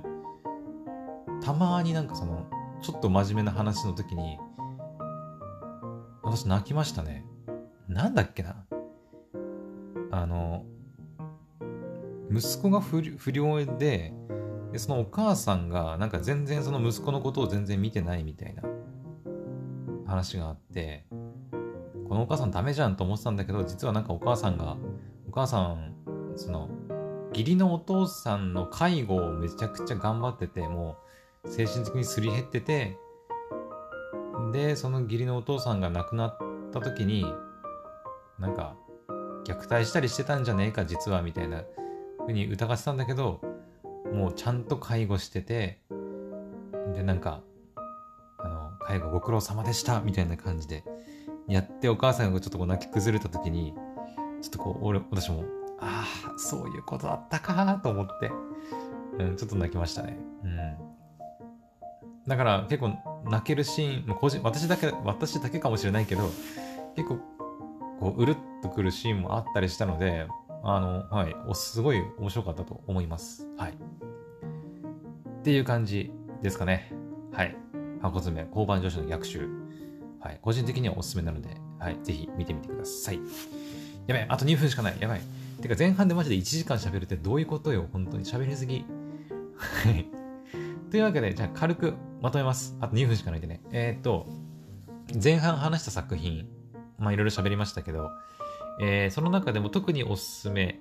[1.41, 2.45] たまになんかその、
[2.81, 4.39] ちょっと真面目な話の時に、
[6.23, 7.25] 私泣きましたね。
[7.87, 8.65] なんだっけな？
[10.11, 10.65] あの、
[12.31, 13.01] 息子が不
[13.33, 14.13] 良で
[14.71, 18.63] で、そのお母さんがなんか全然その息子のことを全然見てないみたいな
[20.05, 21.05] 話があって、
[22.07, 24.77] このお母さんダメじゃんと思ってたんだけど、実はなんかお母さんが、
[25.27, 25.93] お母さん、
[26.35, 26.69] その、
[27.29, 30.97] 義理のお父さんの介護をめちゃくちゃ頑張ってて、も
[31.43, 32.97] う精神的にすり減ってて、
[34.51, 36.37] で、その義理のお父さんが亡くなっ
[36.71, 37.25] た時に、
[38.39, 38.75] なんか、
[39.45, 41.63] 虐待したりしてたんじゃねえか、実は、みたいな
[42.25, 43.41] ふうに疑ってたんだけど、
[44.13, 45.81] もうちゃんと介護してて、
[46.93, 47.41] で、なんか、
[48.37, 50.83] あの、介護ご苦労様でした、みたいな感じで、
[51.47, 53.73] やってお母さんがちょっとこう泣き崩れた時に、
[54.41, 55.43] ちょっとこう、俺、私も、
[55.79, 58.31] ああ、そういうことだったかと思って、
[59.19, 60.17] うん、ちょっと泣きましたね。
[60.43, 60.77] うん。
[62.27, 62.91] だから結構
[63.25, 66.29] 泣けるシーン、個人私だけ、私だけかもしれないけど、
[66.95, 67.19] 結構、
[67.99, 70.27] こう、うるっとくるシーンもあったりしたので、
[70.63, 73.47] あの、はい、おすごい面白かったと思います。
[73.57, 73.71] はい。
[73.71, 73.75] っ
[75.43, 76.91] ていう感じですかね。
[77.31, 77.55] はい。
[78.01, 79.47] 箱詰め、交番女子の逆襲。
[80.19, 80.39] はい。
[80.41, 81.97] 個人的にはおすすめなので、はい。
[82.03, 83.19] ぜひ見てみてください。
[84.07, 84.25] やばい。
[84.29, 84.97] あと2分しかない。
[84.99, 85.21] やばい。
[85.61, 87.87] てか前半でマジで1時間喋るってどういうことよ。
[87.91, 88.85] 本当に喋りすぎ。
[89.55, 90.05] はい。
[90.91, 92.77] というわけで、じゃあ軽くまとめます。
[92.79, 93.61] あと2分しかないでね。
[93.71, 94.27] えー、っと、
[95.21, 96.47] 前半話した作品、
[96.97, 98.11] まあいろいろ喋りましたけど、
[98.79, 100.79] えー、その中でも特におすすめ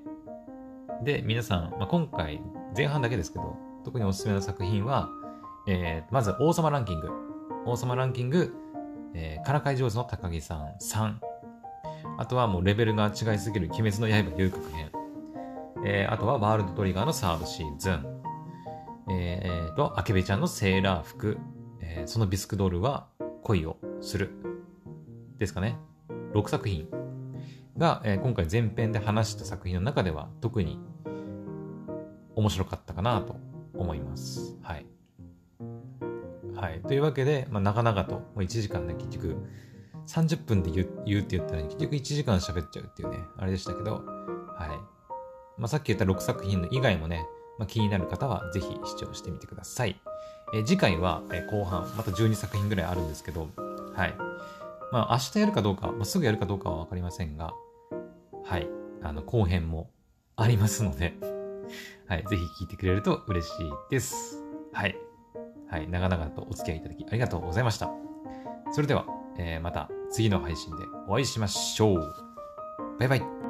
[1.03, 2.41] で、皆さん、まあ、今回
[2.77, 5.09] 前半だけですけど、特におすすめの作品は、
[5.69, 7.11] えー、まず王様ランキング。
[7.67, 8.55] 王様ランキング、
[9.15, 11.15] えー、からかい上手の高木さん3。
[12.19, 14.91] あとはもうレベルが違いすぎる鬼滅の刃遊郭編。
[15.85, 18.07] えー、あとはワールドトリガーのサードシーズン。
[19.09, 21.39] えー、と、アケベちゃんのセーラー服。
[21.81, 23.07] えー、そのビスクドールは
[23.43, 24.31] 恋をする。
[25.39, 25.77] ですかね。
[26.37, 26.87] 6作品
[27.79, 30.79] が、えー、今回前編で話した作品の中では特に
[32.35, 33.37] 面白かったかなと
[33.75, 34.59] 思います。
[34.63, 34.87] はい。
[36.55, 36.83] はい。
[36.83, 39.37] というわけで、まあ、長々と、もう1時間ね、結局、
[40.07, 45.61] 30分で言う言うって言ったら、結局1時間喋っちゃうっていうね、あれでしたけど、はい。
[45.61, 47.27] まあ、さっき言った6作品の以外もね、
[47.59, 49.99] まあ、気になる方はぜひ視聴してみてください。
[50.55, 53.49] え次回は、え後半、また12作品ぐらいあるんですけど、
[53.95, 54.15] はい。
[54.93, 57.53] まあ、明日やるかどうか、まあ、すぐやるかどうかはわかりませんが、
[58.45, 58.69] はい。
[59.03, 59.91] あの、後編も
[60.37, 61.15] ありますので、
[62.07, 62.25] はい。
[62.29, 64.45] ぜひ聞いてくれると嬉しいです。
[64.73, 64.97] はい。
[65.69, 65.89] はい。
[65.89, 67.91] 長々とお付き合いいただきありがとうございました。
[68.73, 69.07] それでは、
[69.39, 72.15] えー、また次の配信でお会いしましょう。
[72.99, 73.46] バイバイ。